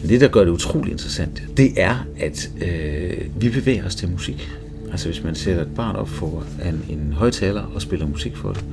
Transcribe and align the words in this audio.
Men 0.00 0.08
det, 0.08 0.20
der 0.20 0.28
gør 0.28 0.44
det 0.44 0.50
utrolig 0.50 0.92
interessant, 0.92 1.42
det 1.56 1.72
er, 1.76 2.06
at 2.18 2.50
øh, 2.60 3.42
vi 3.42 3.48
bevæger 3.48 3.86
os 3.86 3.94
til 3.94 4.08
musik. 4.08 4.50
Altså 4.90 5.08
hvis 5.08 5.24
man 5.24 5.34
sætter 5.34 5.62
et 5.62 5.74
barn 5.76 5.96
op 5.96 6.08
for 6.08 6.46
en, 6.68 6.98
en 6.98 7.12
højtaler 7.12 7.62
og 7.62 7.82
spiller 7.82 8.06
musik 8.06 8.36
for 8.36 8.52
det, 8.52 8.64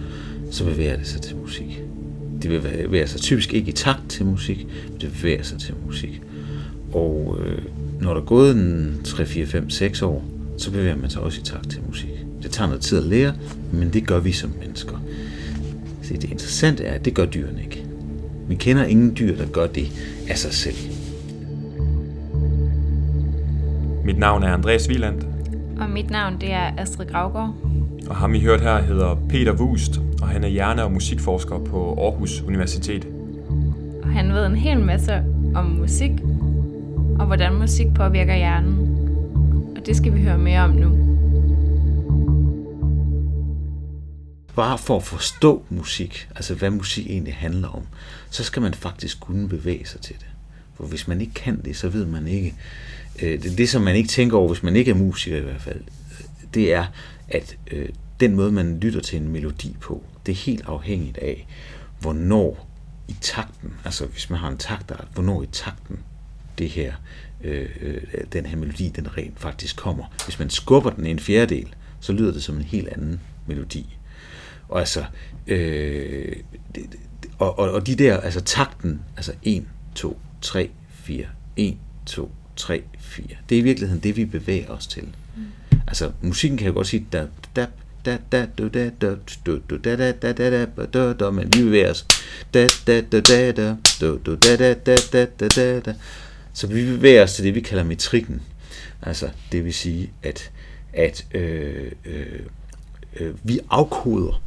så 0.51 0.65
bevæger 0.65 0.97
det 0.97 1.07
sig 1.07 1.21
til 1.21 1.35
musik. 1.35 1.81
Det 2.41 2.61
bevæger 2.61 3.05
sig 3.05 3.21
typisk 3.21 3.53
ikke 3.53 3.69
i 3.69 3.71
takt 3.71 4.09
til 4.09 4.25
musik, 4.25 4.67
men 4.91 5.01
det 5.01 5.11
bevæger 5.11 5.43
sig 5.43 5.59
til 5.59 5.73
musik. 5.85 6.21
Og 6.93 7.37
øh, 7.45 7.61
når 8.01 8.13
der 8.13 8.21
er 8.21 8.25
gået 8.25 8.55
en 8.55 9.01
3, 9.03 9.25
4, 9.25 9.45
5, 9.45 9.69
6 9.69 10.01
år, 10.01 10.25
så 10.57 10.71
bevæger 10.71 10.95
man 10.95 11.09
sig 11.09 11.21
også 11.21 11.41
i 11.41 11.43
takt 11.43 11.69
til 11.69 11.79
musik. 11.87 12.09
Det 12.43 12.51
tager 12.51 12.67
noget 12.67 12.81
tid 12.81 12.97
at 12.97 13.03
lære, 13.03 13.33
men 13.73 13.93
det 13.93 14.07
gør 14.07 14.19
vi 14.19 14.31
som 14.31 14.53
mennesker. 14.59 15.03
Så 16.03 16.13
det 16.13 16.23
interessante 16.23 16.83
er, 16.83 16.93
at 16.93 17.05
det 17.05 17.13
gør 17.13 17.25
dyrene 17.25 17.61
ikke. 17.61 17.85
Vi 18.47 18.55
kender 18.55 18.85
ingen 18.85 19.15
dyr, 19.19 19.35
der 19.35 19.45
gør 19.45 19.67
det 19.67 19.91
af 20.29 20.37
sig 20.37 20.53
selv. 20.53 20.96
Mit 24.07 24.17
navn 24.17 24.43
er 24.43 24.53
Andreas 24.53 24.89
Wieland, 24.89 25.21
Og 25.79 25.89
mit 25.89 26.09
navn 26.09 26.41
det 26.41 26.51
er 26.51 26.71
Astrid 26.77 27.05
Gravgaard. 27.05 27.53
og 28.09 28.15
ham 28.15 28.33
I 28.33 28.39
hørt 28.39 28.61
her 28.61 28.81
hedder 28.81 29.15
Peter 29.29 29.53
Wust, 29.53 30.01
og 30.21 30.27
han 30.27 30.43
er 30.43 30.47
hjerne- 30.47 30.83
og 30.83 30.91
musikforsker 30.91 31.59
på 31.59 31.93
Aarhus 32.03 32.41
Universitet. 32.41 33.07
Og 34.03 34.09
han 34.09 34.33
ved 34.33 34.45
en 34.45 34.55
hel 34.55 34.79
masse 34.79 35.23
om 35.55 35.65
musik, 35.65 36.11
og 37.19 37.25
hvordan 37.25 37.53
musik 37.53 37.87
påvirker 37.95 38.35
hjernen. 38.35 38.97
Og 39.77 39.85
det 39.85 39.95
skal 39.95 40.13
vi 40.13 40.21
høre 40.21 40.37
mere 40.37 40.61
om 40.61 40.69
nu. 40.69 40.89
Bare 44.55 44.77
for 44.77 44.95
at 44.95 45.03
forstå 45.03 45.63
musik, 45.69 46.29
altså 46.35 46.55
hvad 46.55 46.69
musik 46.69 47.07
egentlig 47.09 47.33
handler 47.33 47.67
om, 47.67 47.81
så 48.29 48.43
skal 48.43 48.61
man 48.61 48.73
faktisk 48.73 49.19
kunne 49.19 49.49
bevæge 49.49 49.85
sig 49.85 50.01
til 50.01 50.15
det. 50.19 50.25
For 50.77 50.87
hvis 50.87 51.07
man 51.07 51.21
ikke 51.21 51.33
kan 51.33 51.61
det, 51.65 51.75
så 51.75 51.89
ved 51.89 52.05
man 52.05 52.27
ikke. 52.27 52.55
Øh, 53.21 53.43
det, 53.43 53.57
det, 53.57 53.69
som 53.69 53.81
man 53.81 53.95
ikke 53.95 54.09
tænker 54.09 54.37
over, 54.37 54.47
hvis 54.47 54.63
man 54.63 54.75
ikke 54.75 54.91
er 54.91 54.95
musiker 54.95 55.37
i 55.37 55.41
hvert 55.41 55.61
fald, 55.61 55.81
øh, 56.11 56.25
det 56.53 56.73
er, 56.73 56.85
at 57.27 57.57
øh, 57.71 57.89
den 58.19 58.35
måde, 58.35 58.51
man 58.51 58.79
lytter 58.79 59.01
til 59.01 59.21
en 59.21 59.27
melodi 59.27 59.75
på, 59.81 60.03
det 60.25 60.31
er 60.31 60.35
helt 60.35 60.65
afhængigt 60.65 61.17
af, 61.17 61.47
hvornår 61.99 62.67
i 63.07 63.15
takten, 63.21 63.73
altså 63.85 64.05
hvis 64.05 64.29
man 64.29 64.39
har 64.39 64.49
en 64.49 64.57
taktart, 64.57 65.07
hvornår 65.13 65.43
i 65.43 65.47
takten 65.51 65.99
det 66.57 66.69
her, 66.69 66.93
øh, 67.43 67.69
øh, 67.81 68.01
den 68.33 68.45
her 68.45 68.57
melodi, 68.57 68.89
den 68.89 69.17
rent 69.17 69.39
faktisk 69.39 69.75
kommer. 69.75 70.05
Hvis 70.25 70.39
man 70.39 70.49
skubber 70.49 70.89
den 70.89 71.05
en 71.05 71.19
fjerdedel, 71.19 71.75
så 71.99 72.13
lyder 72.13 72.31
det 72.33 72.43
som 72.43 72.55
en 72.55 72.61
helt 72.61 72.87
anden 72.87 73.19
melodi. 73.47 73.97
Og 74.69 74.79
altså, 74.79 75.05
øh, 75.47 76.35
det, 76.75 76.85
det, 76.91 76.99
og, 77.39 77.59
og, 77.59 77.71
og 77.71 77.87
de 77.87 77.95
der, 77.95 78.17
altså 78.17 78.41
takten, 78.41 79.01
altså 79.17 79.33
1, 79.43 79.65
2, 79.95 80.19
3, 80.41 80.69
4, 80.89 81.25
1, 81.55 81.77
2, 82.05 82.31
3, 82.55 82.83
4, 82.99 83.25
det 83.49 83.55
er 83.55 83.59
i 83.59 83.63
virkeligheden 83.63 84.03
det, 84.03 84.17
vi 84.17 84.25
bevæger 84.25 84.69
os 84.69 84.87
til. 84.87 85.03
Mm. 85.03 85.43
Altså, 85.87 86.11
musikken 86.21 86.57
kan 86.57 86.67
jo 86.67 86.73
godt 86.73 86.87
sige, 86.87 87.07
da, 87.13 87.27
da, 87.55 87.67
da, 88.05 88.17
da, 88.31 88.45
da, 88.67 88.67
da, 88.67 88.89
da, 89.01 89.15
da, 89.45 89.95
da, 89.95 90.21
da, 90.21 90.33
da, 90.33 90.65
da, 90.65 90.85
da, 90.85 91.13
da, 91.13 91.29
men 91.29 91.53
vi 91.53 91.63
bevæger 91.63 91.91
os. 91.91 92.07
Da, 92.53 92.67
da, 92.87 93.01
da, 93.01 93.19
da, 93.19 93.51
da, 93.51 93.75
da, 94.01 94.17
da, 94.25 94.55
da, 94.55 94.73
da, 94.75 94.95
da, 95.11 95.25
da, 95.25 95.47
da, 95.47 95.79
da. 95.79 95.95
Så 96.53 96.67
vi 96.67 96.85
bevæger 96.85 97.23
os 97.23 97.33
til 97.33 97.43
det, 97.43 97.55
vi 97.55 97.61
kalder 97.61 97.83
metrikken. 97.83 98.41
Altså, 99.01 99.29
det 99.51 99.65
vil 99.65 99.73
sige, 99.73 100.11
at, 100.23 100.51
at 100.93 101.25
øh, 101.33 101.91
øh, 102.05 102.39
øh, 103.19 103.33
vi 103.43 103.59
afkoder 103.69 104.41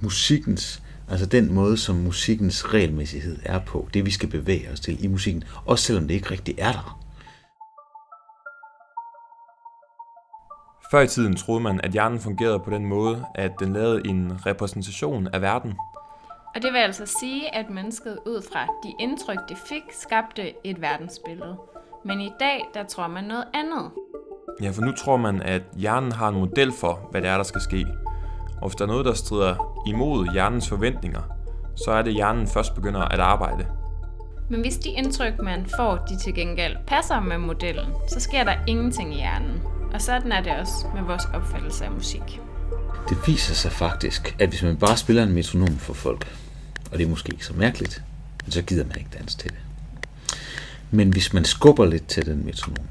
musikkens, 0.00 0.82
altså 1.10 1.26
den 1.26 1.54
måde, 1.54 1.76
som 1.76 1.96
musikkens 1.96 2.74
regelmæssighed 2.74 3.38
er 3.44 3.58
på, 3.58 3.88
det 3.94 4.06
vi 4.06 4.10
skal 4.10 4.28
bevæge 4.28 4.70
os 4.72 4.80
til 4.80 5.04
i 5.04 5.06
musikken, 5.06 5.44
også 5.66 5.84
selvom 5.84 6.08
det 6.08 6.14
ikke 6.14 6.30
rigtig 6.30 6.54
er 6.58 6.72
der. 6.72 7.00
Før 10.90 11.00
i 11.00 11.08
tiden 11.08 11.36
troede 11.36 11.60
man, 11.60 11.80
at 11.84 11.90
hjernen 11.90 12.20
fungerede 12.20 12.60
på 12.60 12.70
den 12.70 12.86
måde, 12.86 13.24
at 13.34 13.52
den 13.60 13.72
lavede 13.72 14.02
en 14.04 14.46
repræsentation 14.46 15.28
af 15.32 15.42
verden. 15.42 15.74
Og 16.54 16.62
det 16.62 16.72
vil 16.72 16.78
altså 16.78 17.06
sige, 17.20 17.54
at 17.54 17.70
mennesket 17.70 18.18
ud 18.26 18.42
fra 18.52 18.66
de 18.84 18.94
indtryk, 19.00 19.38
det 19.48 19.58
fik, 19.68 19.82
skabte 19.92 20.52
et 20.64 20.80
verdensbillede. 20.80 21.56
Men 22.04 22.20
i 22.20 22.32
dag, 22.40 22.64
der 22.74 22.84
tror 22.84 23.06
man 23.08 23.24
noget 23.24 23.44
andet. 23.54 23.90
Ja, 24.62 24.70
for 24.70 24.82
nu 24.82 24.92
tror 24.92 25.16
man, 25.16 25.42
at 25.42 25.62
hjernen 25.76 26.12
har 26.12 26.28
en 26.28 26.34
model 26.34 26.72
for, 26.72 27.08
hvad 27.10 27.22
det 27.22 27.30
er, 27.30 27.36
der 27.36 27.44
skal 27.44 27.60
ske. 27.60 27.86
Og 28.62 28.68
hvis 28.68 28.76
der 28.76 28.84
er 28.84 28.88
noget, 28.88 29.04
der 29.06 29.14
strider 29.14 29.82
imod 29.86 30.32
hjernens 30.32 30.68
forventninger, 30.68 31.22
så 31.76 31.90
er 31.90 32.02
det, 32.02 32.14
hjernen 32.14 32.46
først 32.46 32.74
begynder 32.74 33.00
at 33.00 33.20
arbejde. 33.20 33.66
Men 34.50 34.60
hvis 34.60 34.76
de 34.76 34.88
indtryk, 34.88 35.42
man 35.42 35.66
får, 35.76 35.96
de 36.08 36.18
til 36.18 36.34
gengæld 36.34 36.76
passer 36.86 37.20
med 37.20 37.38
modellen, 37.38 37.86
så 38.08 38.20
sker 38.20 38.44
der 38.44 38.54
ingenting 38.66 39.14
i 39.14 39.16
hjernen. 39.16 39.62
Og 39.94 40.02
sådan 40.02 40.32
er 40.32 40.42
det 40.42 40.52
også 40.52 40.86
med 40.94 41.02
vores 41.02 41.24
opfattelse 41.34 41.84
af 41.84 41.90
musik. 41.90 42.40
Det 43.08 43.18
viser 43.26 43.54
sig 43.54 43.72
faktisk, 43.72 44.36
at 44.38 44.48
hvis 44.48 44.62
man 44.62 44.76
bare 44.76 44.96
spiller 44.96 45.22
en 45.22 45.32
metronom 45.32 45.76
for 45.76 45.94
folk, 45.94 46.36
og 46.92 46.98
det 46.98 47.04
er 47.06 47.10
måske 47.10 47.32
ikke 47.32 47.46
så 47.46 47.54
mærkeligt, 47.54 48.02
men 48.44 48.52
så 48.52 48.62
gider 48.62 48.84
man 48.84 48.96
ikke 48.96 49.10
danse 49.18 49.38
til 49.38 49.50
det. 49.50 49.58
Men 50.90 51.10
hvis 51.10 51.32
man 51.32 51.44
skubber 51.44 51.84
lidt 51.84 52.06
til 52.06 52.26
den 52.26 52.46
metronom, 52.46 52.86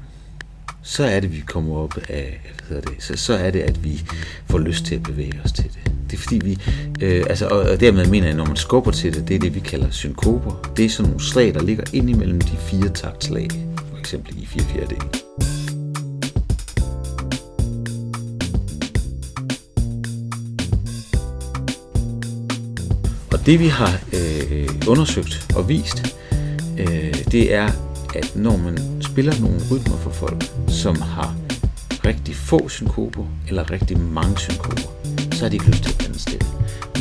så 0.86 1.04
er 1.04 1.20
det, 1.20 1.32
vi 1.32 1.40
kommer 1.46 1.76
op 1.76 1.98
af, 2.08 2.40
hvad 2.42 2.68
hedder 2.68 2.90
det, 2.90 3.02
så, 3.02 3.16
så 3.16 3.34
er 3.34 3.50
det, 3.50 3.60
at 3.60 3.84
vi 3.84 4.02
får 4.50 4.58
lyst 4.58 4.84
til 4.84 4.94
at 4.94 5.02
bevæge 5.02 5.40
os 5.44 5.52
til 5.52 5.64
det. 5.64 5.92
Det 6.10 6.16
er 6.16 6.20
fordi 6.20 6.40
vi, 6.44 6.58
øh, 7.00 7.24
altså, 7.28 7.46
og, 7.46 7.58
og 7.58 7.80
dermed 7.80 8.06
mener 8.06 8.26
jeg, 8.26 8.36
når 8.36 8.44
man 8.44 8.56
skubber 8.56 8.90
til 8.90 9.14
det, 9.14 9.28
det 9.28 9.34
er 9.34 9.38
det, 9.38 9.54
vi 9.54 9.60
kalder 9.60 9.90
synkoper. 9.90 10.72
Det 10.76 10.84
er 10.84 10.88
sådan 10.88 11.10
nogle 11.10 11.24
slag, 11.24 11.54
der 11.54 11.62
ligger 11.62 11.84
ind 11.92 12.10
imellem 12.10 12.40
de 12.40 12.56
fire 12.56 12.88
taktslag, 12.88 13.48
for 13.90 13.98
eksempel 13.98 14.42
i 14.42 14.46
fire 14.46 14.64
fjerdedele. 14.64 15.08
Og 23.32 23.46
det 23.46 23.60
vi 23.60 23.66
har 23.66 24.00
øh, 24.12 24.68
undersøgt 24.88 25.46
og 25.56 25.68
vist, 25.68 26.16
øh, 26.78 27.14
det 27.32 27.54
er, 27.54 27.70
at 28.14 28.36
når 28.36 28.56
man 28.56 28.95
spiller 29.16 29.40
nogle 29.40 29.60
rytmer 29.70 29.96
for 29.96 30.10
folk, 30.10 30.44
som 30.68 31.00
har 31.00 31.36
rigtig 32.04 32.36
få 32.36 32.68
synkoper 32.68 33.24
eller 33.48 33.70
rigtig 33.70 33.98
mange 33.98 34.38
synkoper, 34.38 34.90
så 35.32 35.40
har 35.42 35.48
de 35.48 35.56
ikke 35.56 35.66
lyst 35.66 35.82
til 35.82 35.90
at 35.90 35.98
blande 35.98 36.18
det. 36.18 36.46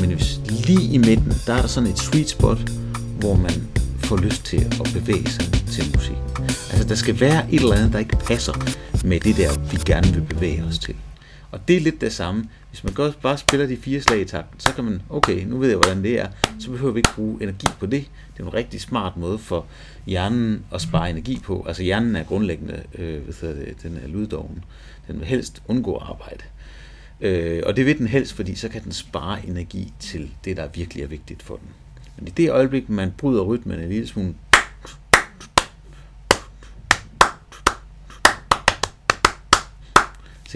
Men 0.01 0.09
hvis 0.11 0.39
lige 0.67 0.93
i 0.93 0.97
midten, 0.97 1.33
der 1.47 1.53
er 1.53 1.61
der 1.61 1.67
sådan 1.67 1.89
et 1.89 1.99
sweet 1.99 2.29
spot, 2.29 2.69
hvor 3.19 3.35
man 3.35 3.51
får 3.97 4.17
lyst 4.17 4.45
til 4.45 4.57
at 4.57 4.91
bevæge 4.93 5.29
sig 5.29 5.45
til 5.71 5.91
musik. 5.95 6.15
Altså 6.71 6.87
der 6.87 6.95
skal 6.95 7.19
være 7.19 7.53
et 7.53 7.61
eller 7.61 7.75
andet, 7.75 7.93
der 7.93 7.99
ikke 7.99 8.17
passer 8.17 8.53
med 9.05 9.19
det 9.19 9.37
der, 9.37 9.59
vi 9.71 9.77
gerne 9.85 10.13
vil 10.13 10.21
bevæge 10.21 10.63
os 10.63 10.79
til. 10.79 10.95
Og 11.51 11.67
det 11.67 11.77
er 11.77 11.81
lidt 11.81 12.01
det 12.01 12.13
samme. 12.13 12.43
Hvis 12.75 12.83
man 12.83 12.93
godt 12.93 13.21
bare 13.21 13.37
spiller 13.37 13.67
de 13.67 13.77
fire 13.77 14.01
slag 14.01 14.21
i 14.21 14.25
takten, 14.25 14.59
så 14.59 14.73
kan 14.73 14.83
man, 14.83 15.01
okay, 15.09 15.45
nu 15.45 15.57
ved 15.57 15.69
jeg, 15.69 15.77
hvordan 15.77 16.03
det 16.03 16.19
er. 16.19 16.27
Så 16.59 16.71
behøver 16.71 16.93
vi 16.93 16.99
ikke 16.99 17.13
bruge 17.15 17.43
energi 17.43 17.67
på 17.79 17.85
det. 17.85 18.05
Det 18.33 18.43
er 18.43 18.47
en 18.47 18.53
rigtig 18.53 18.81
smart 18.81 19.17
måde 19.17 19.37
for 19.37 19.65
hjernen 20.05 20.65
at 20.73 20.81
spare 20.81 21.09
energi 21.09 21.39
på. 21.43 21.65
Altså 21.67 21.83
hjernen 21.83 22.15
er 22.15 22.23
grundlæggende, 22.23 22.83
øh, 22.97 23.23
hvad 23.23 23.33
hedder 23.41 23.65
det, 23.65 23.83
den 23.83 23.99
er 24.03 24.07
lyddoven. 24.07 24.63
Den 25.07 25.19
vil 25.19 25.27
helst 25.27 25.61
undgå 25.67 25.95
at 25.95 26.03
arbejde. 26.07 26.43
Øh, 27.21 27.63
og 27.65 27.75
det 27.75 27.85
vil 27.85 27.97
den 27.97 28.07
helst, 28.07 28.33
fordi 28.33 28.55
så 28.55 28.69
kan 28.69 28.83
den 28.83 28.91
spare 28.91 29.45
energi 29.47 29.93
til 29.99 30.31
det, 30.45 30.57
der 30.57 30.67
virkelig 30.67 31.03
er 31.03 31.07
vigtigt 31.07 31.43
for 31.43 31.55
den. 31.55 31.67
Men 32.17 32.27
i 32.27 32.31
det 32.31 32.51
øjeblik, 32.51 32.89
man 32.89 33.11
bryder 33.17 33.43
rytmen 33.43 33.79
en 33.79 33.89
lille 33.89 34.07
smule, 34.07 34.33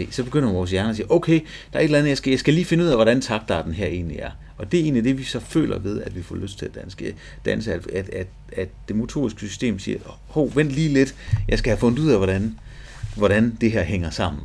Se, 0.05 0.11
så 0.11 0.23
begynder 0.23 0.51
vores 0.51 0.71
hjerne 0.71 0.89
at 0.89 0.95
sige, 0.95 1.11
okay, 1.11 1.39
der 1.73 1.79
er 1.79 1.79
et 1.79 1.83
eller 1.83 1.97
andet, 1.97 2.09
jeg 2.09 2.17
skal, 2.17 2.31
jeg 2.31 2.39
skal 2.39 2.53
lige 2.53 2.65
finde 2.65 2.83
ud 2.83 2.89
af, 2.89 2.95
hvordan 2.95 3.21
taktarten 3.21 3.73
her 3.73 3.87
egentlig 3.87 4.17
er. 4.17 4.31
Og 4.57 4.71
det 4.71 4.79
er 4.79 4.83
egentlig 4.83 5.03
det, 5.03 5.17
vi 5.17 5.23
så 5.23 5.39
føler 5.39 5.79
ved, 5.79 6.01
at 6.01 6.15
vi 6.15 6.23
får 6.23 6.35
lyst 6.35 6.59
til 6.59 6.65
at 6.65 6.75
danske, 6.75 7.15
danse 7.45 7.73
at, 7.73 7.87
at, 7.87 8.09
at, 8.09 8.27
at 8.51 8.69
det 8.87 8.95
motoriske 8.95 9.39
system 9.39 9.79
siger, 9.79 9.99
hov, 10.27 10.55
vent 10.55 10.71
lige 10.71 10.89
lidt, 10.89 11.15
jeg 11.47 11.59
skal 11.59 11.69
have 11.69 11.79
fundet 11.79 11.99
ud 11.99 12.11
af, 12.11 12.17
hvordan, 12.17 12.59
hvordan 13.15 13.57
det 13.61 13.71
her 13.71 13.83
hænger 13.83 14.09
sammen. 14.09 14.43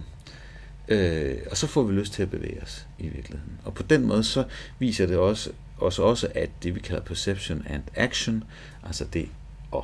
Øh, 0.88 1.36
og 1.50 1.56
så 1.56 1.66
får 1.66 1.82
vi 1.82 1.92
lyst 1.92 2.12
til 2.12 2.22
at 2.22 2.30
bevæge 2.30 2.62
os 2.62 2.86
i 2.98 3.08
virkeligheden. 3.08 3.52
Og 3.64 3.74
på 3.74 3.82
den 3.82 4.06
måde 4.06 4.24
så 4.24 4.44
viser 4.78 5.06
det 5.06 5.16
også, 5.16 5.50
også, 5.78 6.02
også 6.02 6.28
at 6.34 6.50
det 6.62 6.74
vi 6.74 6.80
kalder 6.80 7.02
perception 7.02 7.62
and 7.68 7.82
action, 7.94 8.44
altså 8.82 9.04
det 9.12 9.28
at 9.74 9.82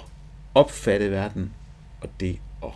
opfatte 0.54 1.10
verden, 1.10 1.50
og 2.00 2.08
det 2.20 2.38
at 2.62 2.70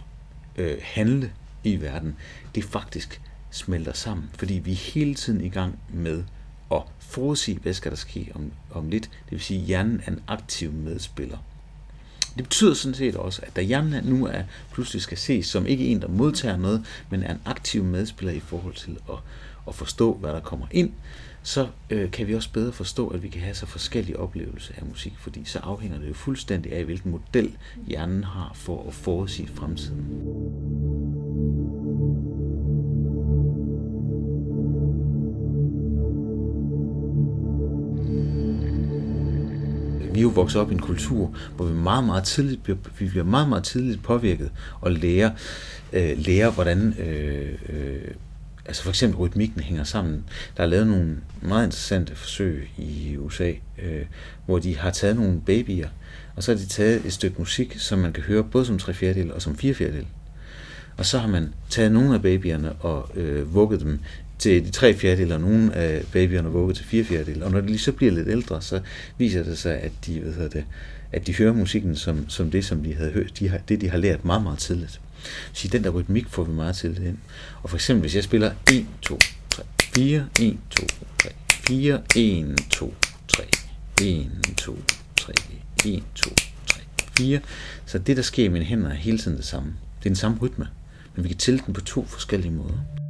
øh, 0.56 0.79
handle 0.82 1.31
i 1.64 1.76
verden, 1.81 2.16
det 2.55 2.64
faktisk 2.64 3.20
smelter 3.50 3.93
sammen, 3.93 4.31
fordi 4.38 4.55
vi 4.55 4.72
er 4.72 4.76
hele 4.76 5.14
tiden 5.14 5.40
i 5.40 5.49
gang 5.49 5.78
med 5.88 6.25
at 6.72 6.82
forudsige, 6.99 7.58
hvad 7.58 7.75
skal 7.75 7.90
der 7.90 7.96
ske 7.96 8.32
om, 8.34 8.52
om 8.70 8.88
lidt. 8.88 9.05
Det 9.05 9.31
vil 9.31 9.40
sige, 9.40 9.61
at 9.61 9.66
hjernen 9.66 10.00
er 10.06 10.11
en 10.11 10.20
aktiv 10.28 10.72
medspiller. 10.72 11.38
Det 12.37 12.44
betyder 12.44 12.75
sådan 12.75 12.94
set 12.94 13.16
også, 13.16 13.43
at 13.46 13.56
da 13.56 13.62
hjernen 13.62 14.05
nu 14.05 14.26
er, 14.26 14.43
pludselig 14.72 15.02
skal 15.02 15.19
ses 15.19 15.46
som 15.46 15.66
ikke 15.66 15.87
en, 15.87 16.00
der 16.00 16.08
modtager 16.08 16.56
noget, 16.56 16.84
men 17.11 17.22
er 17.22 17.32
en 17.32 17.40
aktiv 17.44 17.84
medspiller 17.84 18.32
i 18.32 18.40
forhold 18.40 18.75
til 18.75 18.99
at, 19.11 19.19
at 19.69 19.75
forstå, 19.75 20.14
hvad 20.14 20.31
der 20.31 20.40
kommer 20.40 20.66
ind, 20.70 20.93
så 21.43 21.69
øh, 21.90 22.11
kan 22.11 22.26
vi 22.26 22.34
også 22.34 22.52
bedre 22.52 22.72
forstå, 22.72 23.08
at 23.08 23.22
vi 23.22 23.28
kan 23.28 23.40
have 23.40 23.55
så 23.55 23.66
forskellige 23.66 24.19
oplevelser 24.19 24.75
af 24.76 24.87
musik, 24.87 25.12
fordi 25.19 25.44
så 25.44 25.58
afhænger 25.58 25.99
det 25.99 26.08
jo 26.08 26.14
fuldstændig 26.14 26.72
af, 26.72 26.84
hvilken 26.84 27.11
model 27.11 27.56
hjernen 27.87 28.25
har 28.25 28.52
for 28.55 28.88
at 28.88 28.94
forudsige 28.94 29.49
fremtiden. 29.55 31.13
Vi 40.14 40.20
er 40.20 40.22
jo 40.22 40.28
vokset 40.28 40.61
op 40.61 40.70
i 40.70 40.75
en 40.75 40.81
kultur, 40.81 41.34
hvor 41.56 41.64
vi 41.64 41.75
meget, 41.75 42.05
meget 42.05 42.25
tidligt 42.25 42.62
bliver, 42.62 42.78
vi 42.99 43.08
bliver 43.08 43.25
meget, 43.25 43.49
meget 43.49 43.64
tidligt 43.64 44.02
påvirket 44.02 44.50
og 44.81 44.93
lærer, 44.93 45.31
øh, 45.93 46.19
lærer 46.19 46.50
hvordan 46.50 46.94
øh, 46.99 47.58
øh, 47.69 48.11
altså 48.66 48.82
for 48.82 48.90
eksempel 48.90 49.19
rytmikken 49.19 49.61
hænger 49.61 49.84
sammen. 49.84 50.25
Der 50.56 50.62
er 50.62 50.66
lavet 50.66 50.87
nogle 50.87 51.16
meget 51.43 51.64
interessante 51.64 52.16
forsøg 52.16 52.70
i 52.78 53.16
USA, 53.16 53.52
øh, 53.82 54.02
hvor 54.46 54.58
de 54.58 54.76
har 54.76 54.90
taget 54.90 55.16
nogle 55.16 55.40
babyer, 55.40 55.88
og 56.37 56.43
så 56.43 56.52
har 56.52 56.58
de 56.58 56.66
taget 56.66 57.06
et 57.06 57.12
stykke 57.12 57.38
musik, 57.38 57.78
som 57.78 57.99
man 57.99 58.12
kan 58.12 58.22
høre 58.22 58.44
både 58.44 58.66
som 58.66 58.78
tre 58.78 58.94
fjerdedel 58.94 59.32
og 59.32 59.43
som 59.43 59.56
fire 59.56 59.75
fjerdedel. 59.75 60.06
Og 60.96 61.06
så 61.06 61.19
har 61.19 61.28
man 61.28 61.55
taget 61.70 61.93
nogle 61.93 62.14
af 62.14 62.22
babyerne 62.22 62.72
og 62.72 63.11
øh, 63.14 63.55
vugget 63.55 63.81
dem 63.81 64.00
til 64.39 64.65
de 64.65 64.71
tre 64.71 64.95
fjerdedele, 64.95 65.35
og 65.35 65.41
nogle 65.41 65.75
af 65.75 66.03
babyerne 66.13 66.49
vugget 66.49 66.77
til 66.77 66.85
fire 66.85 67.05
fjerdedele. 67.05 67.45
Og 67.45 67.51
når 67.51 67.61
de 67.61 67.67
lige 67.67 67.79
så 67.79 67.93
bliver 67.93 68.13
lidt 68.13 68.29
ældre, 68.29 68.63
så 68.63 68.81
viser 69.19 69.43
det 69.43 69.59
sig, 69.59 69.79
at 69.79 69.93
de, 70.07 70.21
hvad 70.21 70.49
det, 70.49 70.65
at 71.13 71.27
de 71.27 71.35
hører 71.35 71.53
musikken 71.53 71.97
som, 71.97 72.29
som 72.29 72.51
det, 72.51 72.65
som 72.65 72.83
de 72.83 72.95
havde 72.95 73.11
hørt, 73.11 73.39
de 73.39 73.49
har, 73.49 73.59
det 73.59 73.81
de 73.81 73.91
har 73.91 73.99
lært 73.99 74.25
meget, 74.25 74.43
meget 74.43 74.59
tidligt. 74.59 75.01
Så 75.53 75.69
den 75.69 75.85
der 75.85 75.91
rytmik 75.91 76.29
får 76.29 76.45
vi 76.45 76.53
meget 76.53 76.77
til 76.77 77.07
ind. 77.07 77.19
Og 77.63 77.71
for 77.71 77.77
eksempel, 77.77 78.01
hvis 78.01 78.15
jeg 78.15 78.25
spiller 78.25 78.53
1, 78.73 78.87
2, 79.03 79.19
3, 79.51 79.63
4, 79.95 80.27
1, 80.41 80.59
2, 80.71 80.87
3, 81.19 81.31
4, 81.49 82.03
1, 82.17 82.59
2, 82.71 82.95
3, 83.29 83.45
1, 84.03 84.31
2, 84.57 84.79
3, 85.17 85.33
1, 85.87 86.03
2, 86.15 86.31
3, 86.67 86.81
4. 87.17 87.41
Så 87.87 87.99
det, 87.99 88.17
der 88.17 88.23
sker 88.23 88.45
i 88.45 88.49
mine 88.49 88.65
hænder, 88.65 88.91
er 88.91 88.95
hele 88.95 89.19
tiden 89.19 89.37
det 89.37 89.47
samme. 89.47 89.69
Det 89.99 90.07
er 90.07 90.11
den 90.11 90.17
samme 90.17 90.39
rytme, 90.43 90.69
men 91.15 91.25
vi 91.25 91.29
kan 91.29 91.39
tælle 91.39 91.61
den 91.67 91.75
på 91.75 91.81
to 91.81 92.07
forskellige 92.07 92.53
måder. 92.53 93.04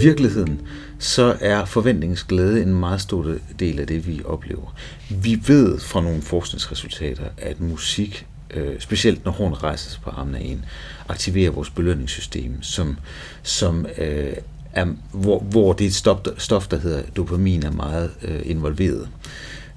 Virkeligheden, 0.00 0.60
så 0.98 1.36
er 1.40 1.64
forventningsglæde 1.64 2.62
en 2.62 2.74
meget 2.74 3.00
stor 3.00 3.34
del 3.58 3.80
af 3.80 3.86
det, 3.86 4.06
vi 4.06 4.22
oplever. 4.24 4.74
Vi 5.10 5.40
ved 5.46 5.78
fra 5.78 6.00
nogle 6.00 6.22
forskningsresultater, 6.22 7.24
at 7.38 7.60
musik, 7.60 8.26
øh, 8.54 8.80
specielt 8.80 9.24
når 9.24 9.32
horn 9.32 9.52
rejser 9.52 9.90
sig 9.90 10.00
på 10.02 10.10
armen 10.10 10.34
af 10.34 10.40
en, 10.40 10.64
aktiverer 11.08 11.50
vores 11.50 11.70
belønningssystem, 11.70 12.62
som, 12.62 12.96
som 13.42 13.86
øh, 13.98 14.32
er, 14.72 14.86
hvor, 15.12 15.38
hvor 15.38 15.72
det 15.72 15.94
stof, 15.94 16.18
stof, 16.38 16.68
der 16.68 16.78
hedder 16.78 17.02
dopamin, 17.16 17.62
er 17.62 17.70
meget 17.70 18.10
øh, 18.22 18.40
involveret. 18.44 19.08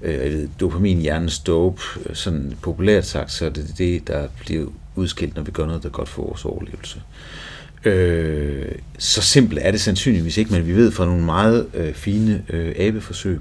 Øh, 0.02 0.48
dopamin, 0.60 0.98
hjernens 0.98 1.38
dope, 1.38 1.82
øh, 2.06 2.16
sådan 2.16 2.56
populært 2.62 3.06
sagt, 3.06 3.32
så 3.32 3.46
er 3.46 3.50
det 3.50 3.74
det, 3.78 4.08
der 4.08 4.28
bliver 4.40 4.66
udskilt, 4.94 5.36
når 5.36 5.42
vi 5.42 5.50
gør 5.50 5.66
noget, 5.66 5.82
der 5.82 5.88
er 5.88 5.92
godt 5.92 6.08
for 6.08 6.22
vores 6.22 6.44
overlevelse. 6.44 6.98
Øh, 6.98 7.53
Øh, 7.84 8.72
så 8.98 9.22
simpelt 9.22 9.60
er 9.62 9.70
det 9.70 9.80
sandsynligvis 9.80 10.36
ikke, 10.36 10.52
men 10.52 10.66
vi 10.66 10.72
ved 10.72 10.92
fra 10.92 11.06
nogle 11.06 11.24
meget 11.24 11.66
øh, 11.74 11.94
fine 11.94 12.44
øh, 12.50 12.74
abeforsøg, 12.78 13.40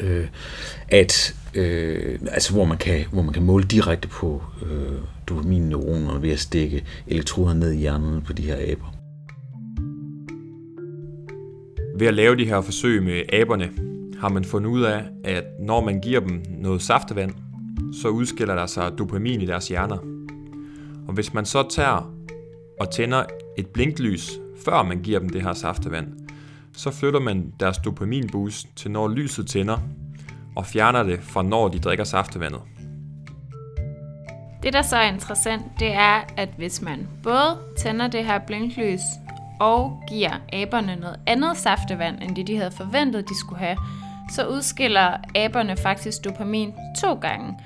øh, 0.00 0.26
at 0.88 1.34
øh, 1.54 2.18
altså 2.30 2.52
hvor 2.52 2.64
man 2.64 2.78
kan 2.78 3.04
hvor 3.12 3.22
man 3.22 3.34
kan 3.34 3.42
måle 3.42 3.64
direkte 3.64 4.08
på 4.08 4.42
øh, 4.70 4.98
dopaminneuroner 5.28 6.18
ved 6.18 6.30
at 6.30 6.40
stikke 6.40 6.84
elektroder 7.06 7.54
ned 7.54 7.72
i 7.72 7.76
hjernen 7.76 8.22
på 8.22 8.32
de 8.32 8.42
her 8.42 8.56
aber. 8.56 8.94
Ved 11.98 12.06
at 12.06 12.14
lave 12.14 12.36
de 12.36 12.44
her 12.44 12.60
forsøg 12.60 13.02
med 13.02 13.22
aberne, 13.32 13.70
har 14.20 14.28
man 14.28 14.44
fundet 14.44 14.70
ud 14.70 14.82
af, 14.82 15.02
at 15.24 15.44
når 15.60 15.84
man 15.84 16.00
giver 16.00 16.20
dem 16.20 16.42
noget 16.48 16.82
saftevand, 16.82 17.32
så 18.02 18.08
udskiller 18.08 18.54
der 18.54 18.66
sig 18.66 18.92
dopamin 18.98 19.40
i 19.40 19.46
deres 19.46 19.68
hjerner. 19.68 19.96
Og 21.08 21.14
hvis 21.14 21.34
man 21.34 21.44
så 21.44 21.68
tager 21.70 22.17
og 22.80 22.90
tænder 22.90 23.24
et 23.58 23.66
blinklys, 23.66 24.30
før 24.64 24.82
man 24.82 25.02
giver 25.02 25.18
dem 25.18 25.28
det 25.28 25.42
her 25.42 25.52
saftevand, 25.52 26.06
så 26.76 26.90
flytter 26.90 27.20
man 27.20 27.52
deres 27.60 27.78
dopaminboost 27.78 28.76
til 28.76 28.90
når 28.90 29.08
lyset 29.08 29.46
tænder, 29.46 29.78
og 30.56 30.66
fjerner 30.66 31.02
det 31.02 31.20
fra 31.22 31.42
når 31.42 31.68
de 31.68 31.78
drikker 31.78 32.04
saftevandet. 32.04 32.60
Det, 34.62 34.72
der 34.72 34.82
så 34.82 34.96
er 34.96 35.12
interessant, 35.12 35.62
det 35.78 35.92
er, 35.92 36.20
at 36.36 36.48
hvis 36.56 36.82
man 36.82 37.08
både 37.22 37.58
tænder 37.76 38.08
det 38.08 38.24
her 38.24 38.38
blinklys 38.38 39.00
og 39.60 40.02
giver 40.08 40.32
aberne 40.52 40.96
noget 40.96 41.20
andet 41.26 41.56
saftevand, 41.56 42.22
end 42.22 42.36
det 42.36 42.46
de 42.46 42.56
havde 42.56 42.70
forventet, 42.70 43.28
de 43.28 43.38
skulle 43.38 43.58
have, 43.58 43.76
så 44.30 44.46
udskiller 44.46 45.16
aberne 45.34 45.76
faktisk 45.76 46.24
dopamin 46.24 46.74
to 47.00 47.14
gange. 47.14 47.58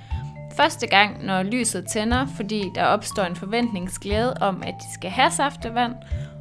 Første 0.56 0.86
gang, 0.86 1.24
når 1.24 1.42
lyset 1.42 1.86
tænder, 1.86 2.26
fordi 2.36 2.70
der 2.74 2.84
opstår 2.84 3.22
en 3.22 3.36
forventningsglæde 3.36 4.34
om, 4.40 4.62
at 4.62 4.74
de 4.78 4.94
skal 4.94 5.10
have 5.10 5.30
saftevand, 5.30 5.92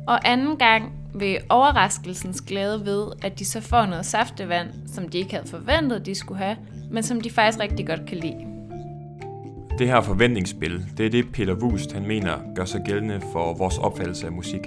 og 0.08 0.30
anden 0.30 0.58
gang 0.58 0.94
ved 1.14 1.36
overraskelsens 1.50 2.42
glæde 2.42 2.86
ved, 2.86 3.08
at 3.22 3.40
de 3.40 3.46
så 3.46 3.62
får 3.62 3.86
noget 3.86 4.06
saftevand, 4.06 4.68
som 4.88 5.10
de 5.10 5.18
ikke 5.18 5.34
havde 5.34 5.48
forventet, 5.48 6.06
de 6.06 6.16
skulle 6.16 6.38
have, 6.38 6.58
men 6.92 7.04
som 7.04 7.22
de 7.22 7.30
faktisk 7.30 7.60
rigtig 7.60 7.88
godt 7.88 8.06
kan 8.08 8.18
lide. 8.18 8.38
Det 9.80 9.88
her 9.88 10.02
forventningsspil, 10.02 10.86
det 10.98 11.06
er 11.06 11.10
det 11.10 11.32
Peter 11.34 11.54
Wust 11.54 11.94
han 11.94 12.08
mener 12.08 12.38
gør 12.56 12.66
sig 12.66 12.82
gældende 12.86 13.22
for 13.32 13.54
vores 13.54 13.78
opfattelse 13.78 14.26
af 14.26 14.32
musik. 14.32 14.62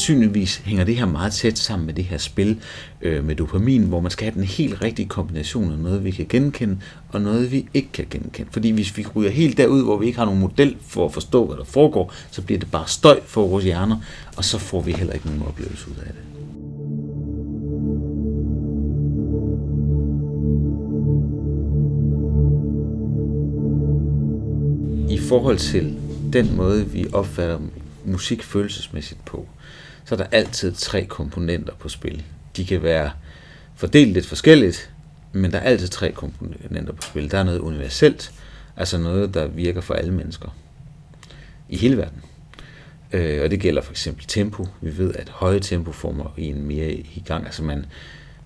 Sandsynligvis 0.00 0.56
hænger 0.56 0.84
det 0.84 0.96
her 0.96 1.06
meget 1.06 1.32
tæt 1.32 1.58
sammen 1.58 1.86
med 1.86 1.94
det 1.94 2.04
her 2.04 2.18
spil 2.18 2.60
øh, 3.02 3.24
med 3.24 3.36
dopamin, 3.36 3.82
hvor 3.82 4.00
man 4.00 4.10
skal 4.10 4.24
have 4.24 4.34
den 4.34 4.44
helt 4.44 4.82
rigtige 4.82 5.08
kombination 5.08 5.72
af 5.72 5.78
noget, 5.78 6.04
vi 6.04 6.10
kan 6.10 6.26
genkende, 6.28 6.78
og 7.08 7.20
noget, 7.20 7.52
vi 7.52 7.66
ikke 7.74 7.88
kan 7.92 8.06
genkende. 8.10 8.50
Fordi 8.52 8.70
hvis 8.70 8.96
vi 8.96 9.06
ryger 9.16 9.30
helt 9.30 9.56
derud, 9.56 9.84
hvor 9.84 9.96
vi 9.96 10.06
ikke 10.06 10.18
har 10.18 10.24
nogen 10.24 10.40
model 10.40 10.76
for 10.86 11.06
at 11.06 11.12
forstå, 11.12 11.46
hvad 11.46 11.56
der 11.56 11.64
foregår, 11.64 12.12
så 12.30 12.42
bliver 12.42 12.58
det 12.58 12.70
bare 12.70 12.88
støj 12.88 13.20
for 13.26 13.46
vores 13.46 13.64
hjerner, 13.64 13.96
og 14.36 14.44
så 14.44 14.58
får 14.58 14.80
vi 14.80 14.92
heller 14.92 15.12
ikke 15.12 15.26
nogen 15.26 15.42
oplevelse 15.42 15.90
ud 15.90 15.96
af 15.96 16.12
det. 16.12 16.20
I 25.10 25.18
forhold 25.18 25.58
til 25.58 25.96
den 26.32 26.56
måde, 26.56 26.86
vi 26.86 27.06
opfatter 27.12 27.58
musik 28.04 28.42
følelsesmæssigt 28.42 29.24
på, 29.24 29.46
så 30.10 30.14
er 30.14 30.16
der 30.16 30.26
altid 30.32 30.72
tre 30.72 31.04
komponenter 31.04 31.72
på 31.74 31.88
spil. 31.88 32.24
De 32.56 32.64
kan 32.64 32.82
være 32.82 33.10
fordelt 33.74 34.12
lidt 34.12 34.26
forskelligt, 34.26 34.92
men 35.32 35.52
der 35.52 35.58
er 35.58 35.62
altid 35.62 35.88
tre 35.88 36.12
komponenter 36.12 36.92
på 36.92 37.02
spil. 37.02 37.30
Der 37.30 37.38
er 37.38 37.42
noget 37.42 37.58
universelt, 37.58 38.32
altså 38.76 38.98
noget, 38.98 39.34
der 39.34 39.46
virker 39.46 39.80
for 39.80 39.94
alle 39.94 40.12
mennesker 40.12 40.56
i 41.68 41.76
hele 41.76 41.96
verden. 41.96 42.22
Øh, 43.12 43.42
og 43.44 43.50
det 43.50 43.60
gælder 43.60 43.82
for 43.82 43.90
eksempel 43.90 44.24
tempo. 44.28 44.66
Vi 44.80 44.98
ved, 44.98 45.14
at 45.14 45.28
høje 45.28 45.60
tempo 45.60 45.92
får 45.92 46.34
en 46.36 46.62
mere 46.62 46.92
i 46.92 47.22
gang. 47.26 47.44
Altså 47.44 47.62
man, 47.62 47.86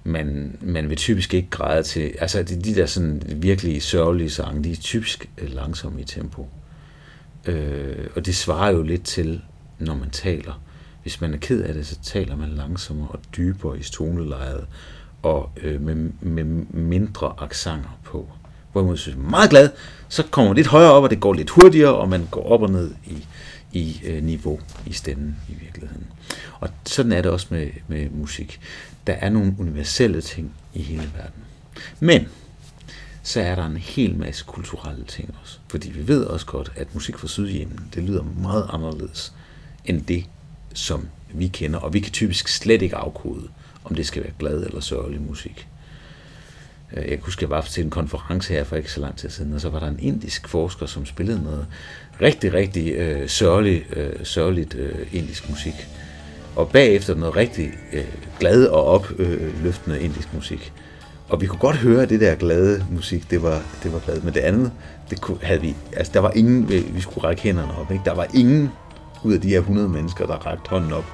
man, 0.04 0.58
man 0.60 0.88
vil 0.88 0.96
typisk 0.96 1.34
ikke 1.34 1.50
græde 1.50 1.82
til, 1.82 2.14
altså 2.18 2.42
de, 2.42 2.62
de 2.62 2.74
der 2.74 2.86
sådan 2.86 3.22
virkelig 3.36 3.82
sørgelige 3.82 4.30
sange, 4.30 4.64
de 4.64 4.72
er 4.72 4.76
typisk 4.76 5.30
langsomme 5.38 6.00
i 6.00 6.04
tempo. 6.04 6.48
Øh, 7.46 8.06
og 8.16 8.26
det 8.26 8.36
svarer 8.36 8.72
jo 8.72 8.82
lidt 8.82 9.04
til, 9.04 9.42
når 9.78 9.94
man 9.94 10.10
taler. 10.10 10.60
Hvis 11.04 11.20
man 11.20 11.34
er 11.34 11.38
ked 11.38 11.62
af 11.62 11.74
det, 11.74 11.86
så 11.86 11.98
taler 12.02 12.36
man 12.36 12.48
langsommere 12.48 13.08
og 13.08 13.20
dybere 13.36 13.78
i 13.78 13.82
tonelejet 13.82 14.66
og 15.22 15.50
øh, 15.62 15.80
med, 15.80 15.94
med 16.20 16.44
mindre 16.70 17.34
aksanger 17.38 17.98
på. 18.04 18.28
Hvorimod 18.72 18.96
hvis 18.96 19.16
man 19.16 19.26
er 19.26 19.30
meget 19.30 19.50
glad, 19.50 19.70
så 20.08 20.22
kommer 20.30 20.48
man 20.50 20.56
lidt 20.56 20.66
højere 20.66 20.92
op, 20.92 21.02
og 21.02 21.10
det 21.10 21.20
går 21.20 21.32
lidt 21.32 21.50
hurtigere, 21.50 21.94
og 21.94 22.08
man 22.08 22.28
går 22.30 22.42
op 22.42 22.62
og 22.62 22.70
ned 22.70 22.94
i, 23.06 23.26
i 23.72 24.00
øh, 24.04 24.22
niveau 24.22 24.60
i 24.86 24.92
stemmen 24.92 25.36
i 25.48 25.54
virkeligheden. 25.54 26.06
Og 26.60 26.68
sådan 26.86 27.12
er 27.12 27.22
det 27.22 27.30
også 27.30 27.46
med, 27.50 27.70
med 27.88 28.10
musik. 28.10 28.60
Der 29.06 29.12
er 29.12 29.30
nogle 29.30 29.56
universelle 29.58 30.20
ting 30.20 30.54
i 30.74 30.82
hele 30.82 31.10
verden. 31.16 31.42
Men 32.00 32.28
så 33.22 33.40
er 33.40 33.54
der 33.54 33.66
en 33.66 33.76
hel 33.76 34.16
masse 34.16 34.44
kulturelle 34.44 35.04
ting 35.04 35.34
også. 35.42 35.58
Fordi 35.68 35.90
vi 35.90 36.08
ved 36.08 36.24
også 36.24 36.46
godt, 36.46 36.72
at 36.76 36.94
musik 36.94 37.18
fra 37.18 37.28
Sydhjemmen, 37.28 37.90
det 37.94 38.02
lyder 38.02 38.22
meget 38.42 38.66
anderledes 38.72 39.32
end 39.84 40.02
det, 40.02 40.24
som 40.74 41.08
vi 41.34 41.48
kender, 41.48 41.78
og 41.78 41.94
vi 41.94 42.00
kan 42.00 42.12
typisk 42.12 42.48
slet 42.48 42.82
ikke 42.82 42.96
afkode, 42.96 43.48
om 43.84 43.94
det 43.94 44.06
skal 44.06 44.22
være 44.22 44.32
glad 44.38 44.66
eller 44.66 44.80
sørgelig 44.80 45.22
musik. 45.22 45.68
Øh, 46.92 47.02
jeg 47.02 47.10
kan 47.10 47.20
huske, 47.22 47.42
jeg 47.42 47.50
var 47.50 47.60
til 47.60 47.84
en 47.84 47.90
konference 47.90 48.52
her 48.52 48.64
for 48.64 48.76
ikke 48.76 48.92
så 48.92 49.00
lang 49.00 49.16
tid 49.16 49.30
siden, 49.30 49.52
og 49.52 49.60
så 49.60 49.68
var 49.68 49.78
der 49.80 49.86
en 49.86 49.98
indisk 50.00 50.48
forsker, 50.48 50.86
som 50.86 51.06
spillede 51.06 51.42
noget 51.42 51.66
rigtig, 52.20 52.52
rigtig 52.52 52.92
øh, 52.92 53.28
sørgelig, 53.28 53.96
øh, 53.96 54.12
sørgeligt 54.24 54.74
øh, 54.74 55.06
indisk 55.12 55.50
musik. 55.50 55.74
og 56.56 56.70
bagefter 56.70 57.14
noget 57.14 57.36
rigtig 57.36 57.70
øh, 57.92 58.04
glad 58.40 58.66
og 58.66 58.84
opløftende 58.84 59.96
øh, 59.96 60.04
indisk 60.04 60.34
musik. 60.34 60.72
Og 61.28 61.40
vi 61.40 61.46
kunne 61.46 61.58
godt 61.58 61.76
høre, 61.76 62.02
at 62.02 62.10
det 62.10 62.20
der 62.20 62.34
glade 62.34 62.86
musik, 62.90 63.30
det 63.30 63.42
var, 63.42 63.62
det 63.82 63.92
var 63.92 63.98
glad. 63.98 64.20
Men 64.20 64.34
det 64.34 64.40
andet, 64.40 64.72
det 65.10 65.20
kunne, 65.20 65.38
havde 65.42 65.60
vi, 65.60 65.74
altså 65.96 66.12
der 66.12 66.20
var 66.20 66.30
ingen, 66.30 66.68
vi 66.68 67.00
skulle 67.00 67.28
række 67.28 67.42
hænderne 67.42 67.78
op. 67.78 67.90
Ikke? 67.90 68.04
Der 68.04 68.14
var 68.14 68.26
ingen 68.34 68.70
ud 69.24 69.32
af 69.32 69.40
de 69.40 69.48
her 69.48 69.58
100 69.58 69.88
mennesker, 69.88 70.26
der 70.26 70.34
rakte 70.34 70.70
hånden 70.70 70.92
op 70.92 71.04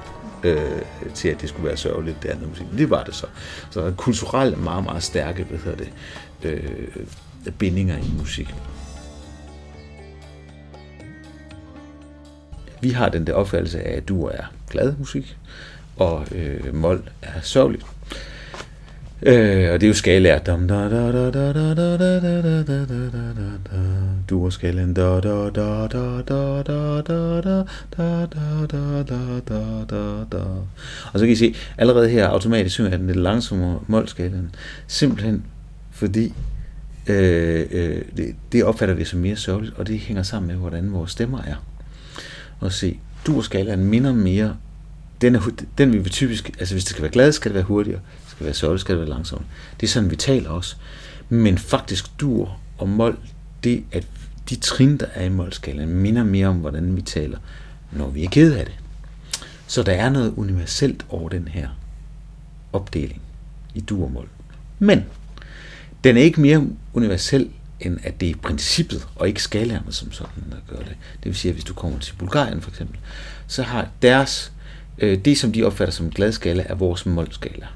øh, 0.43 0.81
til, 1.13 1.29
at 1.29 1.41
det 1.41 1.49
skulle 1.49 1.67
være 1.67 1.77
sørgeligt, 1.77 2.23
det 2.23 2.29
andet 2.29 2.49
musik. 2.49 2.65
Det 2.77 2.89
var 2.89 3.03
det 3.03 3.15
så. 3.15 3.27
Så 3.69 3.81
der 3.81 3.87
er 3.87 3.91
kulturelt 3.91 4.63
meget, 4.63 4.83
meget 4.83 5.03
stærke, 5.03 5.43
hvad 5.43 5.59
hedder 5.59 5.77
det, 5.77 5.91
øh, 6.43 7.53
bindinger 7.57 7.97
i 7.97 8.11
musik. 8.19 8.55
Vi 12.81 12.89
har 12.89 13.09
den 13.09 13.27
der 13.27 13.33
opfattelse 13.33 13.81
af, 13.81 13.97
at 13.97 14.07
du 14.07 14.25
er 14.25 14.43
glad 14.69 14.93
musik, 14.99 15.37
og 15.97 16.25
øh, 16.31 16.75
mol 16.75 17.09
er 17.21 17.41
sørgeligt. 17.41 17.85
Øh, 19.23 19.73
og 19.73 19.81
det 19.81 19.83
er 19.83 19.87
jo 19.87 19.93
skalaer. 19.93 20.39
Du 24.29 24.45
er 24.45 24.49
skalaen. 24.49 24.97
Og 31.13 31.19
så 31.19 31.25
kan 31.25 31.29
I 31.29 31.35
se, 31.35 31.55
allerede 31.77 32.09
her 32.09 32.27
automatisk 32.27 32.73
synger 32.73 32.89
jeg 32.89 32.99
den 32.99 33.07
lidt 33.07 33.17
langsommere 33.17 33.79
målskalaen. 33.87 34.55
Simpelthen 34.87 35.43
fordi 35.91 36.33
øh, 37.07 37.65
øh, 37.71 38.01
det, 38.17 38.35
det 38.51 38.63
opfatter 38.63 38.95
vi 38.95 39.05
som 39.05 39.19
mere 39.19 39.35
sørgeligt, 39.35 39.73
og 39.77 39.87
det 39.87 39.99
hænger 39.99 40.23
sammen 40.23 40.47
med, 40.47 40.55
hvordan 40.55 40.93
vores 40.93 41.11
stemmer 41.11 41.39
er. 41.41 41.55
Og 42.59 42.71
se, 42.71 42.99
du 43.27 43.37
og 43.37 43.43
skalaen 43.43 43.83
minder 43.83 44.13
mere 44.13 44.55
den, 45.21 45.35
er, 45.35 45.39
den 45.77 45.93
vil 45.93 46.05
vi 46.05 46.09
typisk, 46.09 46.49
altså 46.59 46.75
hvis 46.75 46.83
det 46.83 46.89
skal 46.89 47.01
være 47.01 47.11
glad, 47.11 47.31
skal 47.31 47.49
det 47.49 47.55
være 47.55 47.63
hurtigere 47.63 47.99
skal 48.41 48.45
være 48.45 48.53
sørgeligt, 48.53 48.81
skal 48.81 48.95
det 48.95 49.01
være 49.01 49.09
langsomt. 49.09 49.45
Det 49.79 49.87
er 49.87 49.91
sådan, 49.91 50.11
vi 50.11 50.15
taler 50.15 50.49
også. 50.49 50.75
Men 51.29 51.57
faktisk 51.57 52.05
dur 52.19 52.59
og 52.77 52.89
mol, 52.89 53.17
det 53.63 53.83
at 53.91 54.07
de 54.49 54.55
trin, 54.55 54.97
der 54.97 55.05
er 55.13 55.25
i 55.25 55.29
målskalaen, 55.29 55.89
minder 55.89 56.23
mere 56.23 56.47
om, 56.47 56.57
hvordan 56.57 56.95
vi 56.95 57.01
taler, 57.01 57.37
når 57.91 58.09
vi 58.09 58.23
er 58.23 58.29
ked 58.29 58.53
af 58.53 58.65
det. 58.65 58.75
Så 59.67 59.83
der 59.83 59.91
er 59.91 60.09
noget 60.09 60.33
universelt 60.37 61.05
over 61.09 61.29
den 61.29 61.47
her 61.47 61.69
opdeling 62.73 63.21
i 63.73 63.79
dur 63.79 64.03
og 64.03 64.11
mol. 64.11 64.29
Men 64.79 65.05
den 66.03 66.17
er 66.17 66.21
ikke 66.21 66.41
mere 66.41 66.67
universel, 66.93 67.49
end 67.79 67.99
at 68.03 68.21
det 68.21 68.29
er 68.29 68.35
princippet, 68.35 69.07
og 69.15 69.27
ikke 69.27 69.43
skalaerne 69.43 69.93
som 69.93 70.11
sådan, 70.11 70.43
der 70.49 70.75
gør 70.75 70.83
det. 70.83 70.95
Det 71.13 71.25
vil 71.25 71.35
sige, 71.35 71.49
at 71.49 71.55
hvis 71.55 71.63
du 71.63 71.73
kommer 71.73 71.99
til 71.99 72.13
Bulgarien 72.15 72.61
for 72.61 72.69
eksempel, 72.69 72.99
så 73.47 73.63
har 73.63 73.87
deres, 74.01 74.51
øh, 74.97 75.17
det 75.25 75.37
som 75.37 75.51
de 75.51 75.63
opfatter 75.63 75.93
som 75.93 76.11
glad 76.11 76.31
skala, 76.31 76.63
er 76.69 76.75
vores 76.75 77.05
målskala. 77.05 77.67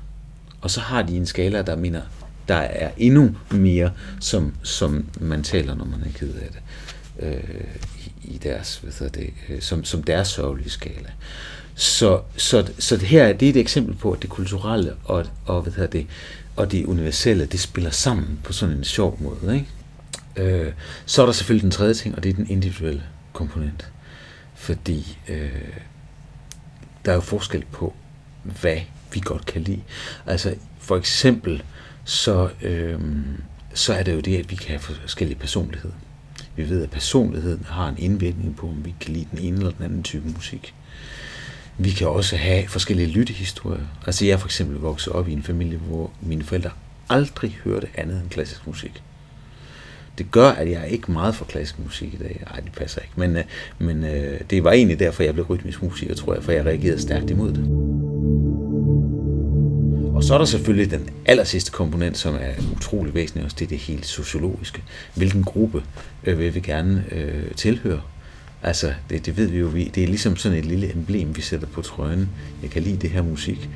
Og 0.65 0.71
så 0.71 0.79
har 0.79 1.01
de 1.01 1.17
en 1.17 1.25
skala, 1.25 1.61
der 1.61 1.75
mener, 1.75 2.01
der 2.47 2.55
er 2.55 2.91
endnu 2.97 3.35
mere, 3.51 3.91
som, 4.19 4.53
som 4.63 5.05
man 5.19 5.43
taler, 5.43 5.75
når 5.75 5.85
man 5.85 6.01
er 6.01 6.17
ked 6.19 6.33
af 6.33 6.49
det, 6.51 6.61
øh, 7.27 7.67
i, 8.23 8.37
deres, 8.37 8.77
hvad 8.77 9.09
det, 9.09 9.33
øh, 9.49 9.61
som, 9.61 9.83
som 9.83 10.03
deres 10.03 10.27
sørgelige 10.27 10.69
skala. 10.69 11.09
Så, 11.75 12.21
så, 12.37 12.71
så 12.79 12.97
det 12.97 13.07
her 13.07 13.33
det 13.33 13.45
er 13.45 13.49
et 13.49 13.57
eksempel 13.57 13.95
på, 13.95 14.11
at 14.11 14.21
det 14.21 14.29
kulturelle 14.29 14.93
og, 15.03 15.25
og, 15.45 15.61
hvad 15.61 15.87
det, 15.87 16.07
og 16.55 16.71
det 16.71 16.85
universelle, 16.85 17.45
det 17.45 17.59
spiller 17.59 17.91
sammen 17.91 18.39
på 18.43 18.53
sådan 18.53 18.75
en 18.75 18.83
sjov 18.83 19.17
måde. 19.21 19.55
Ikke? 19.55 20.65
Øh, 20.65 20.73
så 21.05 21.21
er 21.21 21.25
der 21.25 21.33
selvfølgelig 21.33 21.63
den 21.63 21.71
tredje 21.71 21.93
ting, 21.93 22.15
og 22.15 22.23
det 22.23 22.29
er 22.29 22.33
den 22.33 22.49
individuelle 22.49 23.03
komponent. 23.33 23.91
Fordi 24.55 25.17
øh, 25.29 25.49
der 27.05 27.11
er 27.11 27.15
jo 27.15 27.21
forskel 27.21 27.65
på, 27.71 27.93
hvad 28.61 28.77
vi 29.13 29.21
godt 29.25 29.45
kan 29.45 29.61
lide. 29.61 29.81
Altså 30.25 30.55
for 30.79 30.97
eksempel, 30.97 31.63
så, 32.03 32.49
øhm, 32.61 33.23
så 33.73 33.93
er 33.93 34.03
det 34.03 34.13
jo 34.13 34.19
det, 34.19 34.37
at 34.37 34.51
vi 34.51 34.55
kan 34.55 34.67
have 34.67 34.79
forskellige 34.79 35.39
personligheder. 35.39 35.95
Vi 36.55 36.69
ved, 36.69 36.83
at 36.83 36.89
personligheden 36.89 37.65
har 37.69 37.89
en 37.89 37.97
indvirkning 37.97 38.55
på, 38.55 38.67
om 38.67 38.85
vi 38.85 38.95
kan 38.99 39.13
lide 39.13 39.27
den 39.31 39.39
ene 39.39 39.57
eller 39.57 39.71
den 39.71 39.85
anden 39.85 40.03
type 40.03 40.27
musik. 40.29 40.73
Vi 41.77 41.89
kan 41.89 42.07
også 42.07 42.35
have 42.37 42.67
forskellige 42.67 43.07
lyttehistorier. 43.07 43.85
Altså 44.05 44.25
jeg 44.25 44.33
er 44.33 44.37
for 44.37 44.47
eksempel 44.47 44.77
vokset 44.77 45.13
op 45.13 45.27
i 45.27 45.33
en 45.33 45.43
familie, 45.43 45.77
hvor 45.77 46.11
mine 46.21 46.43
forældre 46.43 46.69
aldrig 47.09 47.59
hørte 47.63 47.87
andet 47.95 48.21
end 48.21 48.29
klassisk 48.29 48.67
musik. 48.67 49.03
Det 50.17 50.31
gør, 50.31 50.49
at 50.49 50.71
jeg 50.71 50.81
er 50.81 50.85
ikke 50.85 51.11
meget 51.11 51.35
for 51.35 51.45
klassisk 51.45 51.79
musik 51.79 52.13
i 52.13 52.17
dag. 52.17 52.43
Nej, 52.51 52.59
det 52.59 52.71
passer 52.71 53.01
ikke. 53.01 53.13
Men, 53.15 53.37
øh, 53.37 53.43
men 53.79 54.03
øh, 54.03 54.39
det 54.49 54.63
var 54.63 54.71
egentlig 54.71 54.99
derfor, 54.99 55.23
jeg 55.23 55.33
blev 55.33 55.45
rytmisk 55.45 55.83
musiker, 55.83 56.15
tror 56.15 56.33
jeg, 56.33 56.43
for 56.43 56.51
jeg 56.51 56.65
reagerede 56.65 57.01
stærkt 57.01 57.29
imod 57.29 57.51
det. 57.51 58.04
Og 60.15 60.23
så 60.23 60.33
er 60.33 60.37
der 60.37 60.45
selvfølgelig 60.45 60.91
den 60.91 61.09
aller 61.25 61.43
sidste 61.43 61.71
komponent, 61.71 62.17
som 62.17 62.35
er 62.35 62.51
utrolig 62.75 63.13
væsentlig 63.13 63.45
også, 63.45 63.55
det 63.59 63.65
er 63.65 63.69
det 63.69 63.77
helt 63.77 64.05
sociologiske. 64.05 64.83
Hvilken 65.15 65.43
gruppe 65.43 65.83
øh, 66.23 66.39
vil 66.39 66.55
vi 66.55 66.59
gerne 66.59 67.05
øh, 67.11 67.51
tilhøre? 67.51 68.01
Altså, 68.63 68.93
det, 69.09 69.25
det 69.25 69.37
ved 69.37 69.47
vi 69.47 69.59
jo, 69.59 69.67
vi, 69.67 69.91
det 69.95 70.03
er 70.03 70.07
ligesom 70.07 70.35
sådan 70.35 70.57
et 70.57 70.65
lille 70.65 70.93
emblem, 70.93 71.35
vi 71.35 71.41
sætter 71.41 71.67
på 71.67 71.81
trøjen. 71.81 72.29
Jeg 72.61 72.69
kan 72.69 72.81
lide 72.81 72.97
det 72.97 73.09
her 73.09 73.21
musik. 73.21 73.69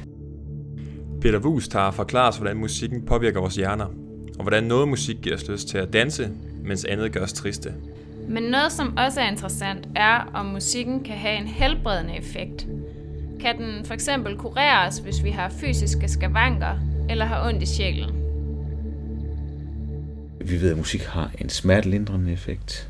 Peter 1.21 1.39
Wus 1.39 1.67
tager 1.67 1.91
forklarer 1.91 2.29
os, 2.29 2.37
hvordan 2.37 2.57
musikken 2.57 3.05
påvirker 3.05 3.39
vores 3.39 3.55
hjerner, 3.55 3.85
og 4.37 4.41
hvordan 4.41 4.63
noget 4.63 4.87
musik 4.87 5.17
giver 5.21 5.35
os 5.35 5.47
lyst 5.47 5.67
til 5.67 5.77
at 5.77 5.93
danse, 5.93 6.29
mens 6.63 6.85
andet 6.85 7.11
gør 7.11 7.23
os 7.23 7.33
triste. 7.33 7.73
Men 8.29 8.43
noget, 8.43 8.71
som 8.71 8.97
også 8.97 9.21
er 9.21 9.31
interessant, 9.31 9.87
er, 9.95 10.31
om 10.33 10.45
musikken 10.45 11.03
kan 11.03 11.15
have 11.15 11.37
en 11.37 11.47
helbredende 11.47 12.17
effekt. 12.17 12.67
Kan 13.41 13.57
den 13.57 13.85
for 13.85 13.93
eksempel 13.93 14.37
kureres, 14.37 14.97
hvis 14.97 15.23
vi 15.23 15.29
har 15.29 15.49
fysiske 15.49 16.07
skavanker 16.07 16.79
eller 17.09 17.25
har 17.25 17.47
ondt 17.47 17.63
i 17.63 17.65
sjælen? 17.65 18.09
Vi 20.41 20.61
ved, 20.61 20.71
at 20.71 20.77
musik 20.77 21.01
har 21.01 21.31
en 21.37 21.49
smertelindrende 21.49 22.31
effekt. 22.31 22.89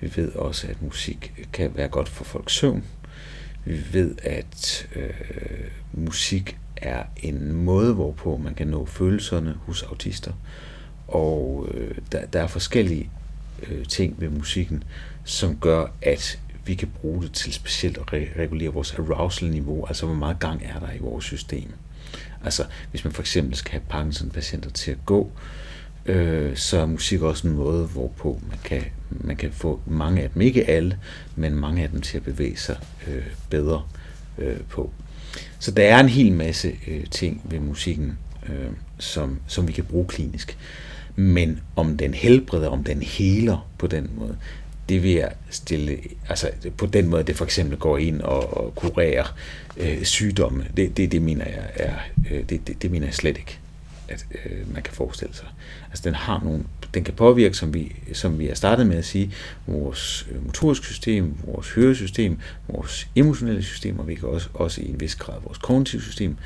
Vi 0.00 0.12
ved 0.16 0.32
også, 0.32 0.66
at 0.66 0.82
musik 0.82 1.32
kan 1.52 1.72
være 1.74 1.88
godt 1.88 2.08
for 2.08 2.24
folks 2.24 2.52
søvn. 2.52 2.84
Vi 3.64 3.80
ved, 3.92 4.14
at 4.22 4.88
øh, 4.96 5.10
musik 5.92 6.58
er 6.76 7.02
en 7.16 7.52
måde, 7.52 7.94
hvorpå 7.94 8.36
man 8.36 8.54
kan 8.54 8.66
nå 8.66 8.86
følelserne 8.86 9.54
hos 9.66 9.82
autister. 9.82 10.32
Og 11.08 11.68
øh, 11.74 11.94
der, 12.12 12.26
der 12.26 12.42
er 12.42 12.46
forskellige 12.46 13.10
øh, 13.68 13.86
ting 13.86 14.20
ved 14.20 14.28
musikken, 14.28 14.84
som 15.24 15.56
gør, 15.56 15.86
at 16.02 16.38
vi 16.64 16.74
kan 16.74 16.88
bruge 17.00 17.22
det 17.22 17.32
til 17.32 17.52
specielt 17.52 17.98
at 17.98 18.12
regulere 18.12 18.72
vores 18.72 18.94
arousal-niveau, 18.94 19.86
altså 19.86 20.06
hvor 20.06 20.14
meget 20.14 20.38
gang 20.38 20.62
er 20.64 20.78
der 20.78 20.92
i 20.92 20.98
vores 20.98 21.24
system. 21.24 21.72
Altså 22.44 22.64
hvis 22.90 23.04
man 23.04 23.12
for 23.12 23.22
eksempel 23.22 23.56
skal 23.56 23.70
have 23.70 23.82
Parkinson-patienter 23.88 24.70
til 24.70 24.90
at 24.90 24.98
gå, 25.06 25.32
øh, 26.06 26.56
så 26.56 26.78
er 26.78 26.86
musik 26.86 27.22
også 27.22 27.48
en 27.48 27.54
måde, 27.54 27.86
hvorpå 27.86 28.40
man 28.48 28.58
kan, 28.64 28.84
man 29.10 29.36
kan 29.36 29.52
få 29.52 29.80
mange 29.86 30.22
af 30.22 30.30
dem, 30.30 30.42
ikke 30.42 30.70
alle, 30.70 30.98
men 31.36 31.54
mange 31.54 31.82
af 31.82 31.88
dem 31.88 32.00
til 32.00 32.16
at 32.16 32.24
bevæge 32.24 32.56
sig 32.56 32.76
øh, 33.08 33.26
bedre 33.50 33.82
øh, 34.38 34.60
på. 34.68 34.92
Så 35.58 35.70
der 35.70 35.82
er 35.82 36.00
en 36.00 36.08
hel 36.08 36.32
masse 36.32 36.74
øh, 36.86 37.04
ting 37.10 37.40
ved 37.44 37.60
musikken, 37.60 38.18
øh, 38.48 38.70
som, 38.98 39.40
som 39.46 39.68
vi 39.68 39.72
kan 39.72 39.84
bruge 39.84 40.06
klinisk. 40.06 40.58
Men 41.16 41.60
om 41.76 41.96
den 41.96 42.14
helbreder, 42.14 42.68
om 42.68 42.84
den 42.84 43.02
heler 43.02 43.68
på 43.78 43.86
den 43.86 44.10
måde, 44.16 44.36
det 44.90 45.02
vil 45.02 45.10
jeg 45.10 45.32
stille, 45.50 45.98
altså 46.28 46.50
på 46.76 46.86
den 46.86 47.08
måde, 47.08 47.22
det 47.22 47.36
for 47.36 47.44
eksempel 47.44 47.78
går 47.78 47.98
ind 47.98 48.20
og, 48.20 48.56
og 48.56 48.74
kurerer 48.74 49.34
øh, 49.76 50.04
sygdomme, 50.04 50.66
det, 50.76 50.96
det, 50.96 51.12
det 51.12 51.22
mener 51.22 51.44
jeg 51.44 51.70
er, 51.74 51.94
øh, 52.30 52.48
det, 52.48 52.66
det, 52.66 52.82
det 52.82 52.90
mener 52.90 53.06
jeg 53.06 53.14
slet 53.14 53.38
ikke, 53.38 53.58
at 54.08 54.26
øh, 54.44 54.74
man 54.74 54.82
kan 54.82 54.94
forestille 54.94 55.34
sig. 55.34 55.46
Altså 55.90 56.02
den 56.04 56.14
har 56.14 56.40
nogle, 56.44 56.64
den 56.94 57.04
kan 57.04 57.14
påvirke, 57.14 57.56
som 57.56 57.74
vi, 57.74 57.96
som 58.12 58.38
vi 58.38 58.46
har 58.46 58.54
startet 58.54 58.86
med 58.86 58.96
at 58.96 59.04
sige, 59.04 59.32
vores 59.66 60.28
øh, 60.30 60.46
motoriske 60.46 60.86
system, 60.86 61.34
vores 61.44 61.70
høresystem, 61.70 62.38
vores 62.68 63.08
emotionelle 63.16 63.62
system, 63.62 63.98
og 63.98 64.08
vi 64.08 64.14
kan 64.14 64.28
også, 64.28 64.48
også 64.54 64.80
i 64.80 64.88
en 64.88 65.00
vis 65.00 65.14
grad 65.14 65.34
vores 65.44 65.58
kognitive 65.58 66.02
system, 66.02 66.36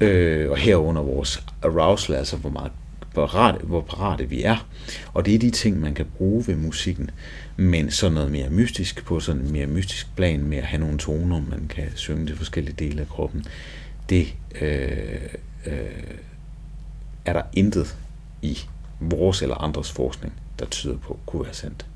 øh, 0.00 0.50
og 0.50 0.56
herunder 0.56 1.02
vores 1.02 1.42
arousal, 1.62 2.16
altså 2.16 2.36
hvor 2.36 2.50
meget 2.50 2.72
parate, 3.14 3.58
hvor 3.66 3.80
parate 3.80 4.28
vi 4.28 4.42
er. 4.42 4.66
Og 5.14 5.26
det 5.26 5.34
er 5.34 5.38
de 5.38 5.50
ting, 5.50 5.80
man 5.80 5.94
kan 5.94 6.06
bruge 6.16 6.46
ved 6.46 6.56
musikken. 6.56 7.10
Men 7.56 7.90
så 7.90 8.08
noget 8.08 8.30
mere 8.30 8.50
mystisk, 8.50 9.04
på 9.04 9.20
sådan 9.20 9.42
en 9.42 9.52
mere 9.52 9.66
mystisk 9.66 10.16
plan, 10.16 10.44
med 10.44 10.58
at 10.58 10.64
have 10.64 10.80
nogle 10.80 10.98
toner, 10.98 11.42
man 11.50 11.66
kan 11.68 11.84
synge 11.94 12.26
til 12.26 12.36
forskellige 12.36 12.74
dele 12.78 13.00
af 13.00 13.08
kroppen, 13.08 13.44
det 14.10 14.34
øh, 14.60 15.20
øh, 15.66 16.04
er 17.24 17.32
der 17.32 17.42
intet 17.52 17.96
i 18.42 18.58
vores 19.00 19.42
eller 19.42 19.54
andres 19.54 19.92
forskning, 19.92 20.32
der 20.58 20.66
tyder 20.66 20.96
på 20.96 21.18
kunne 21.26 21.44
være 21.44 21.54
sandt. 21.54 21.86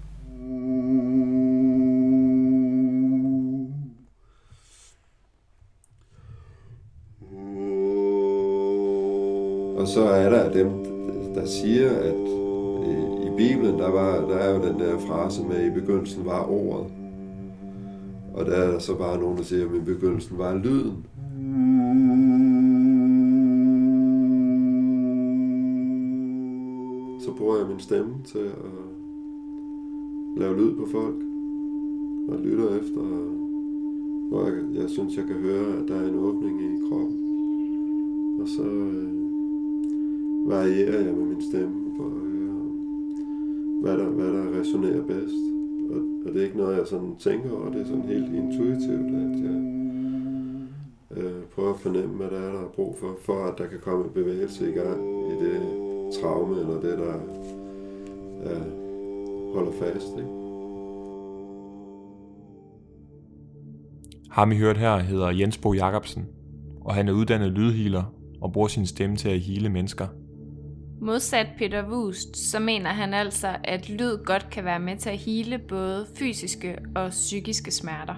Og 9.78 9.88
så 9.88 10.04
er 10.04 10.30
der 10.30 10.52
dem, 10.52 10.93
der 11.34 11.46
siger, 11.46 11.90
at 11.90 12.14
øh, 12.88 13.26
i 13.26 13.36
Bibelen, 13.36 13.78
der, 13.78 13.90
var, 13.90 14.28
der 14.28 14.36
er 14.36 14.54
jo 14.54 14.68
den 14.68 14.80
der 14.80 14.98
frase 14.98 15.42
med, 15.42 15.56
at 15.56 15.66
i 15.66 15.70
begyndelsen 15.70 16.26
var 16.26 16.50
ordet. 16.50 16.92
Og 18.34 18.46
der 18.46 18.52
er 18.52 18.70
der 18.70 18.78
så 18.78 18.94
bare 18.98 19.20
nogen, 19.20 19.36
der 19.36 19.44
siger, 19.44 19.68
at 19.68 19.76
i 19.76 19.80
begyndelsen 19.80 20.38
var 20.38 20.54
lyden. 20.54 21.06
Så 27.20 27.32
bruger 27.36 27.58
jeg 27.58 27.66
min 27.66 27.80
stemme 27.80 28.14
til 28.24 28.38
at 28.38 28.70
lave 30.36 30.56
lyd 30.56 30.76
på 30.76 30.86
folk. 30.92 31.16
Og 32.28 32.38
lytter 32.44 32.68
efter, 32.68 33.00
hvor 34.28 34.44
jeg, 34.44 34.82
jeg 34.82 34.90
synes, 34.90 35.16
jeg 35.16 35.24
kan 35.24 35.36
høre, 35.36 35.76
at 35.76 35.88
der 35.88 35.94
er 35.94 36.08
en 36.08 36.18
åbning 36.18 36.62
i 36.62 36.88
kroppen. 36.88 37.18
Og 38.40 38.48
så 38.48 38.62
øh, 38.62 39.23
varierer 40.46 41.00
jeg 41.04 41.14
med 41.14 41.26
min 41.26 41.42
stemme 41.50 41.96
for 41.96 42.04
at 42.04 42.12
høre, 42.12 42.64
hvad 43.82 43.98
der, 43.98 44.08
hvad 44.10 44.32
der 44.32 44.60
resonerer 44.60 45.02
bedst. 45.02 45.44
Og, 45.90 46.00
og 46.26 46.32
det 46.32 46.40
er 46.40 46.44
ikke 46.44 46.56
noget, 46.56 46.78
jeg 46.78 46.86
sådan 46.86 47.16
tænker 47.16 47.52
over, 47.52 47.70
det 47.72 47.80
er 47.80 47.86
sådan 47.86 48.02
helt 48.02 48.34
intuitivt, 48.34 49.10
at 49.22 49.36
jeg 49.46 49.58
øh, 51.16 51.42
prøver 51.54 51.74
at 51.74 51.80
fornemme, 51.80 52.14
hvad 52.14 52.30
der 52.30 52.40
er, 52.48 52.52
der 52.52 52.60
er 52.60 52.68
brug 52.74 52.96
for, 53.00 53.16
for 53.20 53.44
at 53.44 53.58
der 53.58 53.66
kan 53.66 53.78
komme 53.82 54.04
bevægelse 54.10 54.70
i 54.70 54.72
gang 54.72 55.00
i 55.32 55.44
det 55.44 55.60
traume, 56.20 56.60
eller 56.60 56.80
det, 56.80 56.98
der 56.98 57.14
øh, 58.44 58.66
holder 59.54 59.72
fast. 59.72 60.12
Ikke? 60.18 60.28
Ham 64.30 64.52
I 64.52 64.56
hørt 64.56 64.76
her 64.76 64.98
hedder 64.98 65.30
Jens 65.30 65.58
Bo 65.58 65.72
Jacobsen, 65.72 66.26
og 66.80 66.94
han 66.94 67.08
er 67.08 67.12
uddannet 67.12 67.52
lydhealer 67.52 68.14
og 68.40 68.52
bruger 68.52 68.68
sin 68.68 68.86
stemme 68.86 69.16
til 69.16 69.28
at 69.28 69.40
hele 69.40 69.68
mennesker. 69.68 70.06
Modsat 71.04 71.46
Peter 71.58 71.90
Wust, 71.90 72.36
så 72.36 72.58
mener 72.58 72.90
han 72.90 73.14
altså, 73.14 73.56
at 73.64 73.88
lyd 73.88 74.24
godt 74.24 74.46
kan 74.50 74.64
være 74.64 74.80
med 74.80 74.96
til 74.96 75.10
at 75.10 75.16
hele 75.16 75.58
både 75.58 76.06
fysiske 76.14 76.78
og 76.96 77.10
psykiske 77.10 77.70
smerter. 77.70 78.14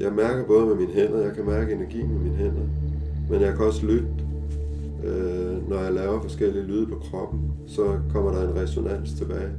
Jeg 0.00 0.12
mærker 0.12 0.46
både 0.46 0.66
med 0.66 0.74
mine 0.74 0.92
hænder, 0.92 1.22
jeg 1.22 1.34
kan 1.34 1.44
mærke 1.44 1.72
energi 1.72 2.02
med 2.02 2.18
mine 2.18 2.36
hænder, 2.36 2.66
men 3.30 3.40
jeg 3.40 3.56
kan 3.56 3.66
også 3.66 3.86
lytte. 3.86 4.08
Øh, 5.04 5.68
når 5.68 5.78
jeg 5.78 5.92
laver 5.92 6.22
forskellige 6.22 6.64
lyde 6.64 6.86
på 6.86 6.98
kroppen, 6.98 7.52
så 7.66 8.00
kommer 8.12 8.32
der 8.32 8.50
en 8.50 8.56
resonans 8.56 9.12
tilbage. 9.12 9.52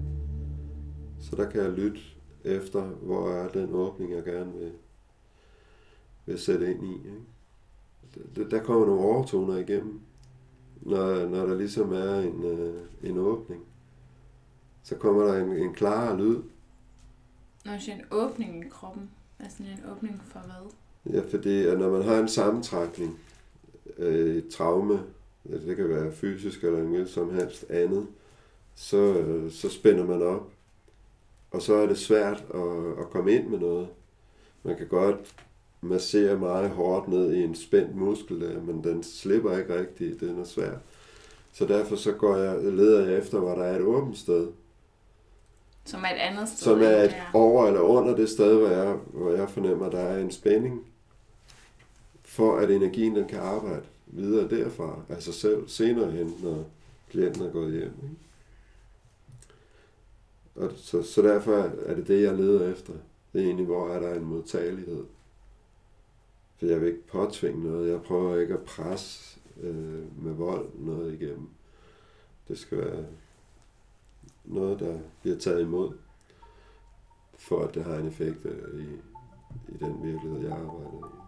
Så 1.20 1.36
der 1.36 1.50
kan 1.50 1.62
jeg 1.62 1.72
lytte 1.72 2.00
efter, 2.44 2.82
hvor 2.82 3.30
er 3.30 3.48
den 3.48 3.70
åbning, 3.74 4.12
jeg 4.12 4.24
gerne 4.24 4.52
vil, 4.60 4.72
vil 6.26 6.40
sætte 6.40 6.72
ind 6.72 6.84
i. 6.84 6.94
Ikke? 6.94 7.39
Der 8.52 8.64
kommer 8.64 8.86
nogle 8.86 9.02
overtoner 9.02 9.58
igennem, 9.58 10.00
når, 10.82 11.28
når 11.30 11.46
der 11.46 11.56
ligesom 11.56 11.94
er 11.94 12.20
en, 12.20 12.44
øh, 12.44 12.82
en 13.04 13.18
åbning. 13.18 13.64
Så 14.84 14.96
kommer 14.96 15.24
der 15.24 15.44
en, 15.44 15.52
en 15.52 15.74
klarere 15.74 16.18
lyd. 16.18 16.38
Når 17.66 17.74
du 17.74 17.82
siger 17.82 17.96
en 17.96 18.06
åbning 18.12 18.66
i 18.66 18.70
kroppen, 18.70 19.10
altså 19.40 19.64
en 19.64 19.92
åbning 19.92 20.22
for 20.26 20.40
hvad? 20.40 20.72
Ja, 21.14 21.22
fordi 21.32 21.66
at 21.66 21.80
når 21.80 21.92
man 21.92 22.02
har 22.02 22.20
en 22.20 22.28
sammentrækning, 22.28 23.20
øh, 23.98 24.36
et 24.36 24.50
traume, 24.50 25.04
altså 25.52 25.68
det 25.68 25.76
kan 25.76 25.90
være 25.90 26.12
fysisk 26.12 26.64
eller 26.64 26.80
en 26.80 27.08
som 27.08 27.34
helst 27.34 27.70
andet, 27.70 28.08
så, 28.76 28.98
øh, 28.98 29.52
så 29.52 29.70
spænder 29.70 30.06
man 30.06 30.22
op. 30.22 30.50
Og 31.52 31.62
så 31.62 31.74
er 31.74 31.88
det 31.88 31.98
svært 31.98 32.44
at, 32.54 33.00
at 33.00 33.10
komme 33.10 33.32
ind 33.32 33.48
med 33.48 33.60
noget. 33.60 33.88
Man 34.64 34.78
kan 34.78 34.88
godt 34.88 35.36
massere 35.82 36.38
meget 36.38 36.70
hårdt 36.70 37.08
ned 37.08 37.34
i 37.34 37.44
en 37.44 37.56
spændt 37.56 37.96
muskel, 37.96 38.42
der, 38.42 38.62
men 38.62 38.84
den 38.84 39.04
slipper 39.04 39.58
ikke 39.58 39.80
rigtigt, 39.80 40.20
den 40.20 40.40
er 40.40 40.44
svær. 40.46 40.72
Så 41.54 41.66
derfor 41.66 41.96
så 41.96 42.12
går 42.12 42.36
jeg, 42.36 42.64
leder 42.64 43.08
jeg 43.08 43.18
efter, 43.18 43.40
hvor 43.40 43.56
der 43.56 43.64
er 43.64 43.76
et 43.76 43.82
åbent 43.82 44.18
sted. 44.18 44.48
Som 45.86 46.04
er 46.04 46.10
et 46.16 46.20
andet 46.20 46.50
sted. 46.50 46.58
Som 46.58 46.82
er 46.82 47.04
et 47.04 47.10
der. 47.10 47.32
over 47.34 47.68
eller 47.68 47.82
under 47.82 48.16
det 48.16 48.30
sted, 48.30 48.56
hvor 48.56 48.68
jeg, 48.68 48.96
hvor 49.14 49.32
jeg 49.32 49.50
fornemmer, 49.50 49.86
at 49.86 49.92
der 49.92 50.00
er 50.00 50.20
en 50.20 50.32
spænding. 50.32 50.86
For 52.24 52.58
at 52.58 52.72
energien 52.72 53.16
den 53.16 53.28
kan 53.28 53.40
arbejde 53.40 53.84
videre 54.08 54.50
derfra, 54.50 55.00
sig 55.20 55.34
selv, 55.34 55.68
senere 55.68 56.12
hen, 56.12 56.34
når 56.44 56.66
klienten 57.10 57.44
er 57.44 57.52
gået 57.52 57.72
hjem. 57.72 57.94
Ikke? 58.04 58.16
Og 60.56 60.72
så, 60.76 61.04
så 61.04 61.22
derfor 61.22 61.72
er 61.86 61.96
det 61.96 62.08
det, 62.08 62.22
jeg 62.22 62.36
leder 62.36 62.72
efter. 62.72 62.94
Det 63.34 63.42
er 63.42 63.46
egentlig, 63.46 63.66
hvor 63.66 63.90
er 63.90 64.00
der 64.00 64.16
en 64.16 64.26
modtagelighed. 64.26 65.04
For 66.60 66.66
jeg 66.66 66.82
vil 66.82 66.88
ikke 66.88 67.08
påtvinge 67.08 67.64
noget. 67.64 67.92
Jeg 67.92 68.02
prøver 68.02 68.40
ikke 68.40 68.54
at 68.54 68.64
presse 68.64 69.40
øh, 69.62 70.24
med 70.24 70.34
vold 70.34 70.70
noget 70.76 71.14
igennem. 71.14 71.50
Det 72.48 72.60
skal 72.60 72.78
være 72.78 73.06
noget, 74.46 74.80
der 74.80 75.00
bliver 75.22 75.38
taget 75.38 75.62
imod, 75.62 75.94
for 77.38 77.64
at 77.64 77.76
det 77.76 77.84
har 77.84 77.96
en 77.96 78.08
effekt 78.08 78.46
øh, 78.46 78.82
i, 78.82 78.88
i 79.68 79.78
den 79.80 80.04
virkelighed, 80.04 80.42
jeg 80.42 80.52
arbejder 80.52 81.16
i. 81.16 81.20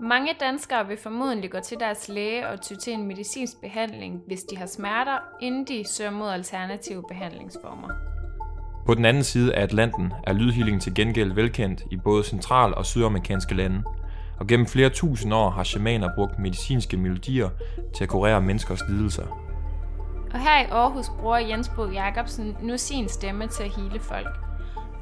Mange 0.00 0.36
danskere 0.40 0.86
vil 0.86 0.96
formodentlig 0.96 1.50
gå 1.50 1.60
til 1.60 1.80
deres 1.80 2.08
læge 2.08 2.48
og 2.48 2.60
ty 2.60 2.72
til 2.74 2.92
en 2.92 3.06
medicinsk 3.06 3.60
behandling, 3.60 4.22
hvis 4.26 4.42
de 4.42 4.56
har 4.56 4.66
smerter, 4.66 5.18
inden 5.40 5.64
de 5.64 5.84
søger 5.88 6.10
mod 6.10 6.28
alternative 6.28 7.04
behandlingsformer. 7.08 8.07
På 8.88 8.94
den 8.94 9.04
anden 9.04 9.24
side 9.24 9.54
af 9.54 9.62
Atlanten 9.62 10.12
er 10.26 10.32
lydhealing 10.32 10.82
til 10.82 10.94
gengæld 10.94 11.32
velkendt 11.32 11.82
i 11.90 11.96
både 11.96 12.24
central- 12.24 12.74
og 12.74 12.86
sydamerikanske 12.86 13.54
lande. 13.54 13.82
Og 14.38 14.46
gennem 14.46 14.66
flere 14.66 14.90
tusind 14.90 15.34
år 15.34 15.50
har 15.50 15.64
shamaner 15.64 16.14
brugt 16.14 16.38
medicinske 16.38 16.96
melodier 16.96 17.48
til 17.96 18.04
at 18.04 18.08
kurere 18.08 18.40
menneskers 18.40 18.80
lidelser. 18.88 19.26
Og 20.32 20.40
her 20.40 20.60
i 20.60 20.70
Aarhus 20.70 21.06
bruger 21.20 21.38
Jens 21.38 21.68
Bo 21.76 21.90
Jacobsen 21.90 22.56
nu 22.62 22.76
sin 22.76 23.08
stemme 23.08 23.46
til 23.46 23.62
at 23.62 23.76
hele 23.76 24.00
folk. 24.00 24.38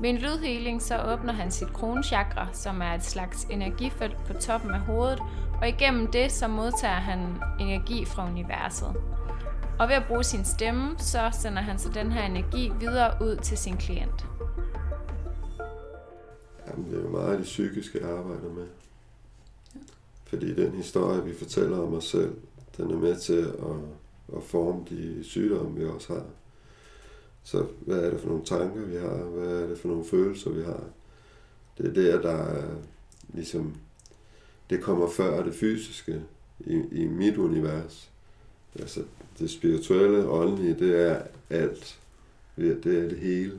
Ved 0.01 0.11
en 0.11 0.19
lydhealing 0.19 0.83
så 0.83 1.03
åbner 1.13 1.33
han 1.33 1.51
sit 1.51 1.73
kronchakra, 1.73 2.49
som 2.53 2.83
er 2.83 2.95
et 2.95 3.05
slags 3.05 3.45
energifelt 3.51 4.17
på 4.27 4.33
toppen 4.33 4.71
af 4.71 4.81
hovedet, 4.81 5.23
og 5.61 5.69
igennem 5.69 6.07
det 6.13 6.33
så 6.33 6.49
modtager 6.49 6.95
han 6.95 7.21
energi 7.61 8.05
fra 8.05 8.27
universet. 8.27 8.97
Og 9.79 9.89
ved 9.89 9.95
at 9.95 10.05
bruge 10.09 10.25
sin 10.25 10.45
stemme, 10.45 10.99
så 10.99 11.31
sender 11.43 11.63
han 11.63 11.79
så 11.79 11.89
den 11.89 12.13
her 12.13 12.23
energi 12.23 12.73
videre 12.81 13.15
ud 13.23 13.37
til 13.37 13.59
sin 13.59 13.77
klient. 13.77 14.27
Jamen, 16.67 16.91
det 16.91 16.99
er 16.99 17.03
jo 17.03 17.09
meget 17.09 17.39
det 17.39 17.45
psykiske, 17.45 17.99
jeg 18.01 18.11
arbejder 18.11 18.53
med. 18.53 18.67
Fordi 20.27 20.55
den 20.55 20.73
historie, 20.73 21.25
vi 21.25 21.35
fortæller 21.35 21.79
om 21.79 21.95
os 21.95 22.05
selv, 22.05 22.35
den 22.77 22.91
er 22.91 22.99
med 22.99 23.17
til 23.17 23.41
at, 23.43 24.37
at 24.37 24.43
forme 24.43 24.85
de 24.91 25.25
sygdomme, 25.25 25.79
vi 25.79 25.87
også 25.87 26.13
har. 26.15 26.25
Så 27.43 27.67
hvad 27.81 27.99
er 27.99 28.11
det 28.11 28.21
for 28.21 28.29
nogle 28.29 28.45
tanker, 28.45 28.81
vi 28.81 28.97
har? 28.97 29.17
Hvad 29.17 29.63
er 29.63 29.67
det 29.67 29.79
for 29.79 29.89
nogle 29.89 30.05
følelser, 30.05 30.51
vi 30.51 30.63
har? 30.63 30.83
Det 31.79 31.87
er 31.87 31.93
der, 31.93 32.23
der 32.23 32.37
er 32.37 32.75
ligesom... 33.29 33.75
Det 34.71 34.83
kommer 34.83 35.09
før 35.09 35.43
det 35.43 35.55
fysiske 35.55 36.23
i, 36.61 36.83
i 36.93 37.07
mit 37.07 37.37
univers. 37.37 38.11
Altså, 38.79 39.03
det 39.39 39.51
spirituelle, 39.51 40.29
åndelige, 40.29 40.75
det 40.75 41.01
er 41.01 41.23
alt. 41.51 42.01
Det 42.57 42.87
er 42.87 43.09
det 43.09 43.19
hele. 43.19 43.59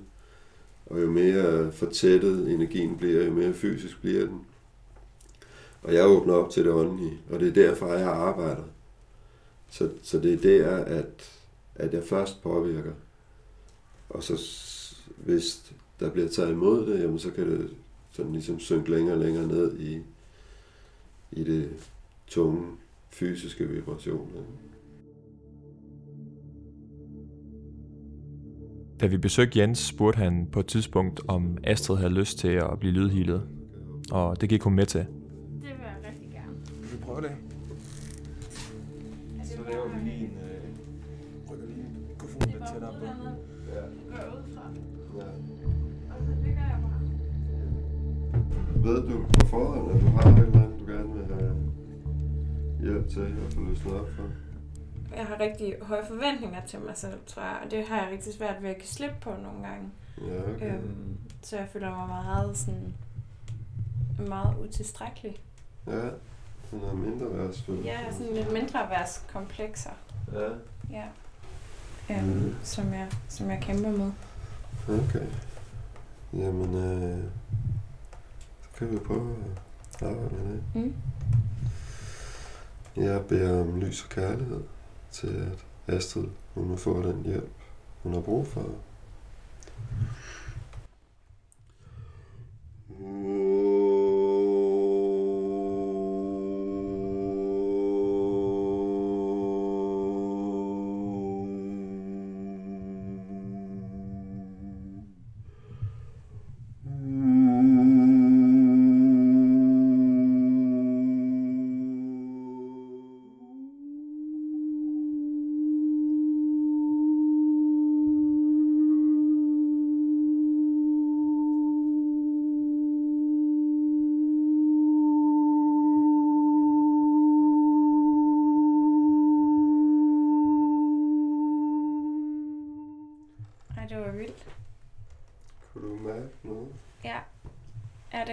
Og 0.85 1.01
jo 1.01 1.11
mere 1.11 1.71
fortættet 1.71 2.51
energien 2.51 2.97
bliver, 2.97 3.25
jo 3.25 3.31
mere 3.31 3.53
fysisk 3.53 4.01
bliver 4.01 4.25
den. 4.25 4.41
Og 5.81 5.93
jeg 5.93 6.07
åbner 6.07 6.33
op 6.33 6.51
til 6.51 6.63
det 6.63 6.71
åndelige, 6.71 7.19
og 7.29 7.39
det 7.39 7.47
er 7.47 7.53
derfor, 7.53 7.93
jeg 7.93 8.09
arbejder. 8.09 8.63
Så, 9.69 9.89
så 10.03 10.19
det 10.19 10.33
er 10.33 10.37
der, 10.37 10.77
at, 10.77 11.31
at 11.75 11.93
jeg 11.93 12.03
først 12.03 12.43
påvirker. 12.43 12.91
Og 14.09 14.23
så 14.23 14.37
hvis 15.17 15.73
der 15.99 16.09
bliver 16.09 16.29
taget 16.29 16.51
imod 16.51 16.85
det, 16.85 17.03
jamen 17.03 17.19
så 17.19 17.31
kan 17.31 17.51
det 17.51 17.69
sådan 18.11 18.33
ligesom 18.33 18.59
synke 18.59 18.91
længere 18.91 19.15
og 19.15 19.19
længere 19.19 19.47
ned 19.47 19.79
i, 19.79 20.01
i 21.31 21.43
det 21.43 21.69
tunge 22.27 22.67
fysiske 23.09 23.67
vibrationer. 23.67 24.41
Da 29.01 29.05
vi 29.07 29.17
besøgte 29.17 29.59
Jens, 29.59 29.79
spurgte 29.79 30.17
han 30.17 30.47
på 30.51 30.59
et 30.59 30.65
tidspunkt, 30.65 31.21
om 31.27 31.57
Astrid 31.63 31.97
havde 31.97 32.13
lyst 32.13 32.39
til 32.39 32.47
at 32.47 32.79
blive 32.79 32.93
lydhealet. 32.93 33.41
Og 34.11 34.41
det 34.41 34.49
gik 34.49 34.61
hun 34.61 34.73
med 34.73 34.85
til. 34.85 34.99
Det 34.99 35.07
vil 35.61 35.61
jeg 35.61 35.95
rigtig 36.11 36.31
gerne. 36.31 36.53
Vil 36.81 36.91
vi 36.91 36.97
prøve 37.05 37.21
det? 37.21 37.31
Så 39.43 39.57
laver 39.71 39.87
vi 39.87 40.09
lige 40.09 40.19
en... 40.25 40.31
Øh, 40.31 41.51
rykker 41.51 41.65
lige 41.65 41.85
mikrofonen 42.09 42.49
lidt 42.49 42.63
tættere 42.73 42.93
på. 42.99 43.05
Ja. 43.73 43.81
Går 44.09 44.37
ud 44.37 44.43
fra. 44.53 44.61
ja. 45.17 45.23
Og 46.13 46.17
så 46.25 46.31
ligger 46.45 46.61
jeg 46.61 46.79
bare. 46.81 47.01
Ved 48.83 49.09
du 49.09 49.25
på 49.33 49.47
forhånd, 49.47 49.91
at 49.91 50.01
du 50.01 50.07
har 50.07 50.29
et 50.31 50.47
eller 50.47 50.61
andet, 50.61 50.79
du 50.79 50.85
gerne 50.91 51.13
vil 51.13 51.35
have 51.35 51.55
hjælp 52.81 53.07
til 53.09 53.19
at 53.21 53.53
få 53.53 53.59
løsnet 53.69 53.93
op 53.93 54.09
for? 54.09 54.23
Jeg 55.17 55.25
har 55.25 55.39
rigtig 55.39 55.75
høje 55.81 56.05
forventninger 56.05 56.65
til 56.65 56.79
mig 56.79 56.97
selv, 56.97 57.19
tror 57.25 57.41
jeg. 57.41 57.59
Og 57.65 57.71
det 57.71 57.87
har 57.87 58.01
jeg 58.01 58.11
rigtig 58.11 58.33
svært 58.33 58.63
ved 58.63 58.69
at 58.69 58.77
give 58.77 58.87
slip 58.87 59.11
på 59.21 59.29
nogle 59.29 59.67
gange. 59.67 59.89
Ja, 60.21 60.53
okay. 60.55 60.73
Øhm, 60.73 61.17
så 61.41 61.57
jeg 61.57 61.67
føler 61.73 61.89
mig 61.89 62.07
meget 62.07 62.57
sådan 62.57 62.93
meget 64.27 64.55
utilstrækkelig. 64.57 65.37
Ja, 65.87 66.01
sådan 66.65 66.79
noget 66.79 66.97
mindre 66.97 67.37
værdsfølelse. 67.37 67.89
Ja, 67.89 68.11
sådan 68.11 68.33
lidt 68.33 68.53
mindre 68.53 68.89
værts 68.89 69.25
komplekser. 69.33 69.89
Ja. 70.33 70.49
Ja. 70.89 71.05
øh, 72.09 72.27
mm. 72.27 72.55
som, 72.63 72.93
jeg, 72.93 73.11
som 73.27 73.49
jeg 73.49 73.59
kæmper 73.61 73.91
med. 73.91 74.11
Okay. 74.87 75.25
Jamen, 76.33 76.75
øh, 76.75 77.23
så 78.61 78.69
kan 78.77 78.91
vi 78.91 78.97
prøve 78.97 79.35
at 79.93 80.07
arbejde 80.07 80.35
med 80.35 80.53
det. 80.53 80.63
Mm. 80.73 80.95
Jeg 82.95 83.25
beder 83.25 83.61
om 83.61 83.79
lys 83.79 84.03
og 84.03 84.09
kærlighed 84.09 84.63
til, 85.17 85.51
at 85.51 85.65
Astrid 85.95 86.27
hun 86.53 86.67
må 86.67 86.75
få 86.75 87.01
den 87.01 87.23
hjælp, 87.25 87.51
hun 88.03 88.13
har 88.13 88.21
brug 88.21 88.47
for. 88.47 88.69
Mm. 92.89 93.36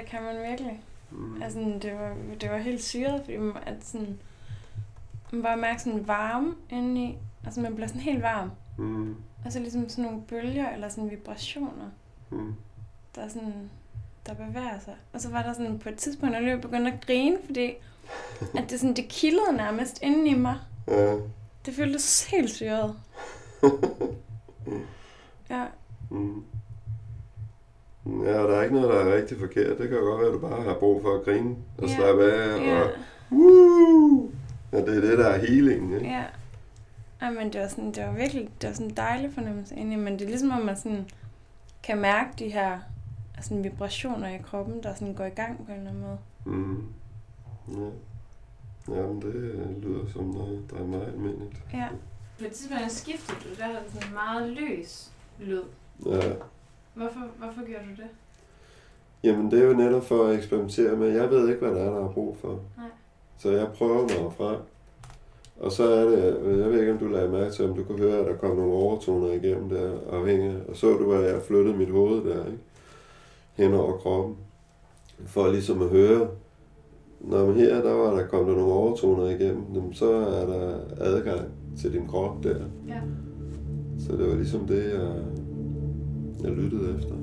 Det 0.04 0.10
kan 0.12 0.22
man 0.22 0.50
virkelig. 0.50 0.82
Mm. 1.10 1.42
Altså, 1.42 1.58
det 1.82 1.94
var, 1.94 2.14
det 2.40 2.50
var 2.50 2.58
helt 2.58 2.82
syret, 2.82 3.20
fordi 3.24 3.36
man, 3.36 3.62
at 3.66 3.84
sådan, 3.84 4.18
man 5.32 5.42
bare 5.42 5.56
mærker 5.56 5.78
sådan 5.78 6.08
varme 6.08 6.54
indeni. 6.70 7.18
Altså, 7.44 7.60
man 7.60 7.74
bliver 7.74 7.86
sådan 7.88 8.00
helt 8.02 8.22
varm. 8.22 8.50
Mm. 8.78 9.16
Og 9.44 9.52
så 9.52 9.58
ligesom 9.58 9.88
sådan 9.88 10.04
nogle 10.04 10.22
bølger, 10.22 10.70
eller 10.70 10.88
sådan 10.88 11.10
vibrationer, 11.10 11.90
Mm. 12.30 12.54
der 13.14 13.22
er 13.22 13.28
sådan, 13.28 13.70
der 14.26 14.34
bevæger 14.34 14.78
sig. 14.84 14.94
Og 15.12 15.20
så 15.20 15.30
var 15.30 15.42
der 15.42 15.52
sådan 15.52 15.78
på 15.78 15.88
et 15.88 15.96
tidspunkt, 15.96 16.36
at 16.36 16.44
jeg 16.44 16.60
begyndte 16.60 16.92
at 16.92 17.06
grine, 17.06 17.36
fordi 17.44 17.72
at 18.58 18.70
det, 18.70 18.80
sådan, 18.80 18.96
det 18.96 19.08
kildede 19.08 19.52
nærmest 19.56 20.02
inden 20.02 20.26
i 20.26 20.34
mig. 20.34 20.56
Ja. 20.88 21.14
Det 21.66 21.74
føltes 21.74 22.24
helt 22.30 22.50
syret. 22.50 22.96
Ja, 25.50 25.64
Mm. 26.10 26.44
Ja, 28.06 28.38
og 28.38 28.48
der 28.48 28.56
er 28.58 28.62
ikke 28.62 28.74
noget, 28.74 28.90
der 28.94 29.00
er 29.00 29.16
rigtig 29.16 29.38
forkert. 29.38 29.78
Det 29.78 29.88
kan 29.88 29.98
jo 29.98 30.04
godt 30.04 30.20
være, 30.20 30.28
at 30.28 30.34
du 30.34 30.38
bare 30.48 30.62
har 30.62 30.74
brug 30.74 31.02
for 31.02 31.14
at 31.18 31.24
grine 31.24 31.56
og 31.78 31.88
Ja. 31.88 31.96
slappe 31.96 32.32
af. 32.32 32.82
Og, 32.82 32.90
Woo! 33.32 34.30
ja, 34.72 34.78
det 34.78 34.96
er 34.96 35.00
det, 35.00 35.18
der 35.18 35.26
er 35.26 35.38
healing. 35.38 35.94
Ikke? 35.94 36.06
ja. 36.06 36.24
Ej, 37.20 37.30
men 37.30 37.52
det 37.52 37.60
var, 37.60 37.68
sådan, 37.68 37.92
det 37.92 38.02
var 38.06 38.12
virkelig 38.12 38.48
det 38.60 38.68
var 38.68 38.74
sådan 38.74 38.86
en 38.90 38.96
dejlig 38.96 39.32
fornemmelse 39.34 39.74
indeni, 39.76 39.96
men 39.96 40.12
det 40.12 40.22
er 40.22 40.28
ligesom, 40.28 40.50
om 40.50 40.62
man 40.62 40.76
sådan 40.76 41.06
kan 41.82 41.98
mærke 41.98 42.30
de 42.38 42.48
her 42.48 42.78
altså, 43.36 43.54
vibrationer 43.54 44.28
i 44.28 44.38
kroppen, 44.38 44.82
der 44.82 44.94
sådan 44.94 45.14
går 45.14 45.24
i 45.24 45.28
gang 45.30 45.66
på 45.66 45.72
en 45.72 45.78
eller 45.78 45.90
anden 45.90 46.02
måde. 46.02 46.18
Mm. 46.56 46.82
Ja. 47.68 47.90
Jamen, 48.96 49.22
det 49.22 49.34
øh, 49.34 49.82
lyder 49.82 50.06
som 50.12 50.24
noget, 50.24 50.62
der 50.70 50.76
er 50.78 50.84
meget 50.84 51.06
almindeligt. 51.06 51.62
Ja. 51.72 51.88
På 52.38 52.44
et 52.44 52.52
tidspunkt 52.52 52.92
skiftede 52.92 53.38
du, 53.44 53.54
der 53.58 53.64
havde 53.64 53.78
sådan 53.92 54.08
en 54.08 54.14
meget 54.14 54.48
løs 54.52 55.10
lyd. 55.40 55.62
Ja. 56.06 56.32
Hvorfor, 56.94 57.20
hvorfor 57.38 57.66
gjorde 57.66 57.84
du 57.84 58.02
det? 58.02 58.10
Jamen, 59.24 59.50
det 59.50 59.62
er 59.62 59.66
jo 59.66 59.72
netop 59.72 60.04
for 60.04 60.26
at 60.26 60.36
eksperimentere 60.36 60.96
med. 60.96 61.08
Jeg 61.08 61.30
ved 61.30 61.48
ikke, 61.48 61.60
hvad 61.60 61.74
der 61.74 61.84
er, 61.84 61.90
der 61.90 62.04
er 62.04 62.12
brug 62.12 62.36
for. 62.40 62.60
Nej. 62.76 62.86
Så 63.38 63.50
jeg 63.50 63.68
prøver 63.74 64.02
mig 64.02 64.32
frem. 64.36 64.58
Og 65.60 65.72
så 65.72 65.88
er 65.88 66.04
det, 66.04 66.24
jeg 66.58 66.70
ved 66.70 66.80
ikke, 66.80 66.92
om 66.92 66.98
du 66.98 67.06
lagde 67.06 67.28
mærke 67.28 67.52
til, 67.52 67.68
om 67.70 67.76
du 67.76 67.84
kunne 67.84 67.98
høre, 67.98 68.18
at 68.18 68.26
der 68.26 68.36
kom 68.36 68.56
nogle 68.56 68.72
overtoner 68.72 69.32
igennem 69.32 69.68
der, 69.68 69.92
afhængig. 70.12 70.56
Og 70.68 70.76
så 70.76 70.86
du, 70.92 71.12
at 71.12 71.32
jeg 71.32 71.42
flyttede 71.42 71.76
mit 71.76 71.90
hoved 71.90 72.24
der, 72.24 72.46
ikke? 72.46 72.58
Hen 73.54 73.74
over 73.74 73.96
kroppen. 73.96 74.36
For 75.26 75.50
ligesom 75.50 75.82
at 75.82 75.88
høre, 75.88 76.28
når 77.20 77.46
man 77.46 77.54
her, 77.54 77.82
der 77.82 77.92
var 77.92 78.14
der 78.14 78.26
kommet 78.26 78.56
nogle 78.56 78.72
overtoner 78.72 79.28
igennem, 79.28 79.92
så 79.92 80.12
er 80.12 80.46
der 80.46 80.78
adgang 80.98 81.48
til 81.80 81.92
din 81.92 82.08
krop 82.08 82.42
der. 82.42 82.58
Ja. 82.88 83.00
Så 83.98 84.16
det 84.16 84.28
var 84.28 84.34
ligesom 84.34 84.66
det, 84.66 84.84
jeg, 84.94 85.14
jeg 86.44 86.52
lyttede 86.52 86.96
efter. 86.98 87.14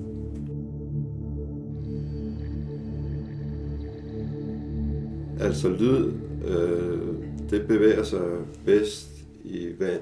Altså 5.39 5.69
lyd, 5.69 6.13
øh, 6.45 7.49
det 7.49 7.67
bevæger 7.67 8.03
sig 8.03 8.45
bedst 8.65 9.10
i 9.43 9.69
vand. 9.79 10.01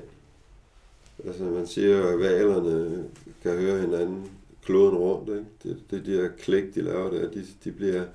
Altså 1.26 1.44
man 1.44 1.68
siger 1.68 2.08
at 2.08 2.20
valerne 2.20 3.06
kan 3.44 3.52
høre 3.52 3.82
hinanden 3.82 4.30
kloden 4.64 4.98
rundt. 4.98 5.30
Ikke? 5.30 5.46
Det, 5.64 5.84
det 5.92 6.06
de 6.06 6.12
her 6.12 6.30
klik, 6.38 6.76
de 6.76 6.82
laver 6.82 7.10
der, 7.10 7.32
de, 7.32 7.46
de 7.64 7.72
bliver, 7.72 8.06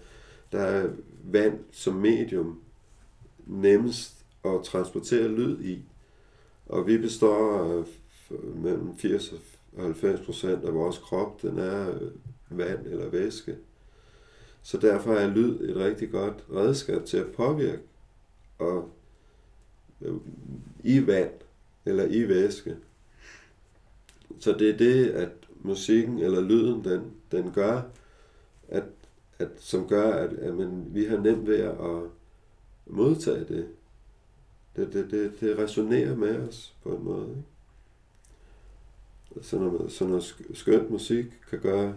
der 0.52 0.60
er 0.60 0.88
vand 1.24 1.58
som 1.72 1.94
medium 1.94 2.60
nemmest 3.46 4.24
at 4.44 4.60
transportere 4.64 5.28
lyd 5.28 5.60
i. 5.64 5.78
Og 6.66 6.86
vi 6.86 6.98
består 6.98 7.58
af 7.58 7.84
mellem 8.54 8.96
80 8.96 9.32
og 9.32 9.38
90 9.78 10.20
procent 10.20 10.64
af 10.64 10.74
vores 10.74 10.98
krop, 10.98 11.42
den 11.42 11.58
er 11.58 11.90
øh, 11.90 12.10
vand 12.50 12.86
eller 12.86 13.08
væske. 13.08 13.56
Så 14.62 14.78
derfor 14.78 15.14
er 15.14 15.34
lyd 15.34 15.60
et 15.60 15.76
rigtig 15.76 16.10
godt 16.10 16.44
redskab 16.52 17.04
til 17.04 17.16
at 17.16 17.32
påvirke 17.32 17.82
og 18.58 18.90
øh, 20.00 20.14
i 20.84 21.06
vand 21.06 21.32
eller 21.84 22.04
i 22.04 22.28
væske. 22.28 22.76
Så 24.40 24.52
det 24.52 24.70
er 24.70 24.76
det, 24.76 25.10
at 25.10 25.30
musikken 25.62 26.18
eller 26.18 26.40
lyden, 26.40 26.84
den, 26.84 27.12
den 27.32 27.52
gør, 27.52 27.82
at, 28.68 28.84
at, 29.38 29.48
som 29.58 29.88
gør, 29.88 30.12
at, 30.12 30.32
at 30.32 30.54
man, 30.54 30.84
vi 30.88 31.04
har 31.04 31.18
nemt 31.18 31.46
ved 31.46 31.58
at 31.60 32.10
modtage 32.86 33.44
det. 33.44 33.68
Det, 34.76 34.92
det, 34.92 35.10
det, 35.10 35.40
det 35.40 35.58
resonerer 35.58 36.16
med 36.16 36.48
os 36.48 36.74
på 36.82 36.96
en 36.96 37.04
måde. 37.04 37.28
Ikke? 37.28 37.53
Så 39.42 39.58
noget, 39.58 39.92
så 39.92 40.04
noget 40.06 40.22
sk- 40.22 40.54
skønt 40.54 40.90
musik 40.90 41.24
kan 41.50 41.58
gøre, 41.60 41.94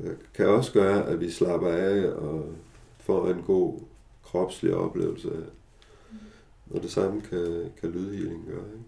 øh, 0.00 0.16
kan 0.34 0.46
også 0.48 0.72
gøre, 0.72 1.06
at 1.06 1.20
vi 1.20 1.30
slapper 1.30 1.68
af 1.72 2.04
og 2.12 2.52
får 3.00 3.28
en 3.30 3.42
god 3.42 3.80
kropslig 4.24 4.74
oplevelse 4.74 5.28
af. 5.30 5.42
Og 6.70 6.82
det 6.82 6.90
samme 6.90 7.20
kan, 7.20 7.72
kan 7.80 7.90
lydhealing 7.90 8.46
gøre. 8.46 8.64
Ikke? 8.72 8.84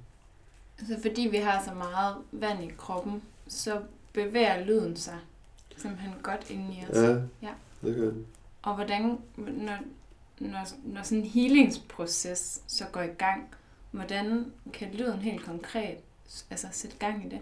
Altså 0.79 1.00
fordi 1.09 1.29
vi 1.31 1.37
har 1.37 1.64
så 1.64 1.74
meget 1.74 2.16
vand 2.33 2.64
i 2.64 2.72
kroppen, 2.79 3.22
så 3.48 3.81
bevæger 4.12 4.64
lyden 4.64 4.96
sig 4.96 5.18
simpelthen 5.76 6.12
godt 6.22 6.50
ind 6.50 6.74
i 6.74 6.85
os. 6.90 6.96
Ja, 6.96 7.11
Ja. 7.42 7.53
det 7.83 7.96
gør 7.96 8.11
den. 8.11 8.26
Og 8.62 8.74
hvordan, 8.74 9.18
når, 9.37 9.79
når, 10.38 10.66
når 10.85 11.03
sådan 11.03 11.18
en 11.18 11.24
healingsproces 11.31 12.62
så 12.66 12.85
går 12.92 13.00
i 13.03 13.07
gang, 13.18 13.48
hvordan 13.90 14.53
kan 14.72 14.88
lyden 14.94 15.18
helt 15.18 15.44
konkret 15.44 15.96
altså 16.51 16.66
sætte 16.73 16.97
gang 16.99 17.27
i 17.27 17.29
det? 17.29 17.38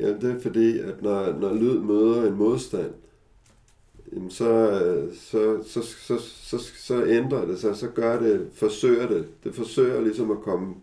Ja, 0.00 0.08
det 0.12 0.36
er 0.36 0.40
fordi, 0.40 0.78
at 0.78 1.02
når, 1.02 1.32
når 1.32 1.54
lyd 1.54 1.78
møder 1.78 2.26
en 2.28 2.34
modstand, 2.34 2.90
jamen 4.12 4.30
så, 4.30 4.50
øh, 4.50 5.14
så, 5.16 5.62
så, 5.66 5.82
så, 5.82 6.18
så, 6.18 6.58
så 6.76 7.04
ændrer 7.04 7.44
det 7.44 7.60
sig, 7.60 7.76
så 7.76 7.88
gør 7.88 8.18
det, 8.20 8.48
forsøger 8.54 9.08
det. 9.08 9.26
Det 9.44 9.54
forsøger 9.54 10.00
ligesom 10.00 10.30
at 10.30 10.40
komme 10.40 10.74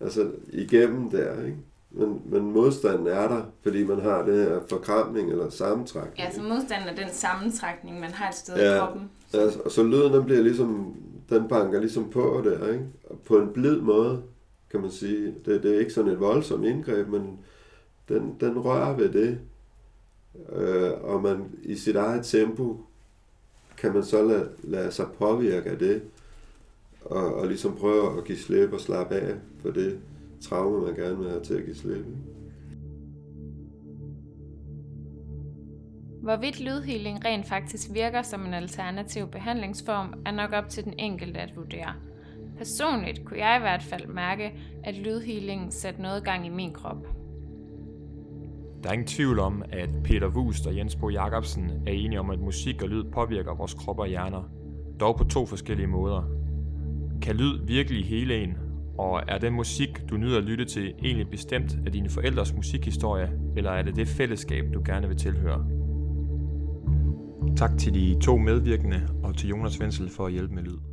altså, 0.00 0.30
igennem 0.48 1.10
der, 1.10 1.44
ikke? 1.44 1.56
Men, 1.90 2.22
men 2.26 2.52
modstanden 2.52 3.06
er 3.06 3.28
der, 3.28 3.42
fordi 3.62 3.84
man 3.84 4.00
har 4.00 4.22
det 4.24 4.34
her 4.44 4.60
forkramning 4.68 5.30
eller 5.30 5.50
sammentrækning. 5.50 6.18
Ja, 6.18 6.32
så 6.32 6.42
modstanden 6.42 6.88
er 6.88 6.94
den 6.94 7.08
sammentrækning, 7.12 8.00
man 8.00 8.10
har 8.10 8.28
et 8.28 8.34
sted 8.34 8.56
Ja. 8.56 8.74
i 8.74 8.78
kroppen. 8.78 9.10
Ja, 9.34 9.46
og 9.64 9.70
så 9.70 9.82
lyden 9.82 10.12
den 10.12 10.24
bliver 10.24 10.40
ligesom, 10.42 10.94
den 11.28 11.48
banker 11.48 11.80
ligesom 11.80 12.10
på 12.10 12.42
der, 12.44 12.68
ikke? 12.72 12.84
Og 13.04 13.18
på 13.26 13.38
en 13.38 13.48
blid 13.52 13.80
måde, 13.80 14.22
kan 14.70 14.80
man 14.80 14.90
sige. 14.90 15.34
Det, 15.44 15.62
det 15.62 15.74
er 15.74 15.80
ikke 15.80 15.92
sådan 15.92 16.10
et 16.10 16.20
voldsomt 16.20 16.64
indgreb, 16.64 17.08
men 17.08 17.38
den, 18.08 18.36
den 18.40 18.58
rører 18.58 18.96
ved 18.96 19.08
det. 19.08 19.40
Øh, 20.52 20.92
og 21.02 21.22
man 21.22 21.44
i 21.62 21.76
sit 21.76 21.96
eget 21.96 22.24
tempo, 22.24 22.80
kan 23.76 23.92
man 23.92 24.04
så 24.04 24.22
lade, 24.22 24.50
lade 24.62 24.92
sig 24.92 25.06
påvirke 25.18 25.70
af 25.70 25.78
det, 25.78 26.02
og, 27.04 27.34
og 27.34 27.46
ligesom 27.46 27.76
prøve 27.76 28.18
at 28.18 28.24
give 28.24 28.38
slip 28.38 28.72
og 28.72 28.80
slappe 28.80 29.14
af 29.14 29.34
for 29.62 29.70
det 29.70 30.00
traume, 30.40 30.86
man 30.86 30.94
gerne 30.94 31.18
vil 31.18 31.28
have 31.28 31.42
til 31.42 31.54
at 31.54 31.64
give 31.64 31.76
slip. 31.76 32.04
Hvorvidt 36.22 36.60
lydhealing 36.60 37.24
rent 37.24 37.48
faktisk 37.48 37.88
virker 37.92 38.22
som 38.22 38.46
en 38.46 38.54
alternativ 38.54 39.26
behandlingsform, 39.26 40.14
er 40.26 40.30
nok 40.30 40.52
op 40.52 40.68
til 40.68 40.84
den 40.84 40.94
enkelte 40.98 41.40
at 41.40 41.56
vurdere. 41.56 41.94
Personligt 42.60 43.24
kunne 43.24 43.38
jeg 43.38 43.56
i 43.56 43.60
hvert 43.60 43.82
fald 43.82 44.06
mærke, 44.06 44.52
at 44.84 44.96
lydhealingen 44.96 45.70
satte 45.70 46.02
noget 46.02 46.24
gang 46.24 46.46
i 46.46 46.48
min 46.48 46.72
krop. 46.72 47.06
Der 48.82 48.88
er 48.88 48.92
ingen 48.92 49.06
tvivl 49.06 49.38
om, 49.38 49.62
at 49.72 49.88
Peter 50.04 50.28
Wust 50.28 50.66
og 50.66 50.76
Jens 50.76 50.96
Bo 50.96 51.08
Jacobsen 51.08 51.70
er 51.86 51.92
enige 51.92 52.20
om, 52.20 52.30
at 52.30 52.38
musik 52.38 52.82
og 52.82 52.88
lyd 52.88 53.04
påvirker 53.04 53.54
vores 53.54 53.74
krop 53.74 53.98
og 53.98 54.06
hjerner, 54.06 54.42
dog 55.00 55.16
på 55.16 55.24
to 55.24 55.46
forskellige 55.46 55.86
måder. 55.86 56.22
Kan 57.22 57.36
lyd 57.36 57.66
virkelig 57.66 58.04
hele 58.04 58.42
en, 58.42 58.56
og 58.98 59.22
er 59.28 59.38
den 59.38 59.52
musik, 59.52 60.08
du 60.10 60.16
nyder 60.16 60.38
at 60.38 60.44
lytte 60.44 60.64
til, 60.64 60.94
egentlig 61.02 61.30
bestemt 61.30 61.78
af 61.86 61.92
dine 61.92 62.08
forældres 62.08 62.54
musikhistorie, 62.54 63.32
eller 63.56 63.70
er 63.70 63.82
det 63.82 63.96
det 63.96 64.08
fællesskab, 64.08 64.64
du 64.74 64.82
gerne 64.84 65.08
vil 65.08 65.16
tilhøre? 65.16 65.66
Tak 67.56 67.78
til 67.78 67.94
de 67.94 68.20
to 68.20 68.36
medvirkende 68.36 69.08
og 69.22 69.36
til 69.36 69.48
Jonas 69.48 69.80
Vensel 69.80 70.10
for 70.10 70.26
at 70.26 70.32
hjælpe 70.32 70.54
med 70.54 70.62
lyd. 70.62 70.89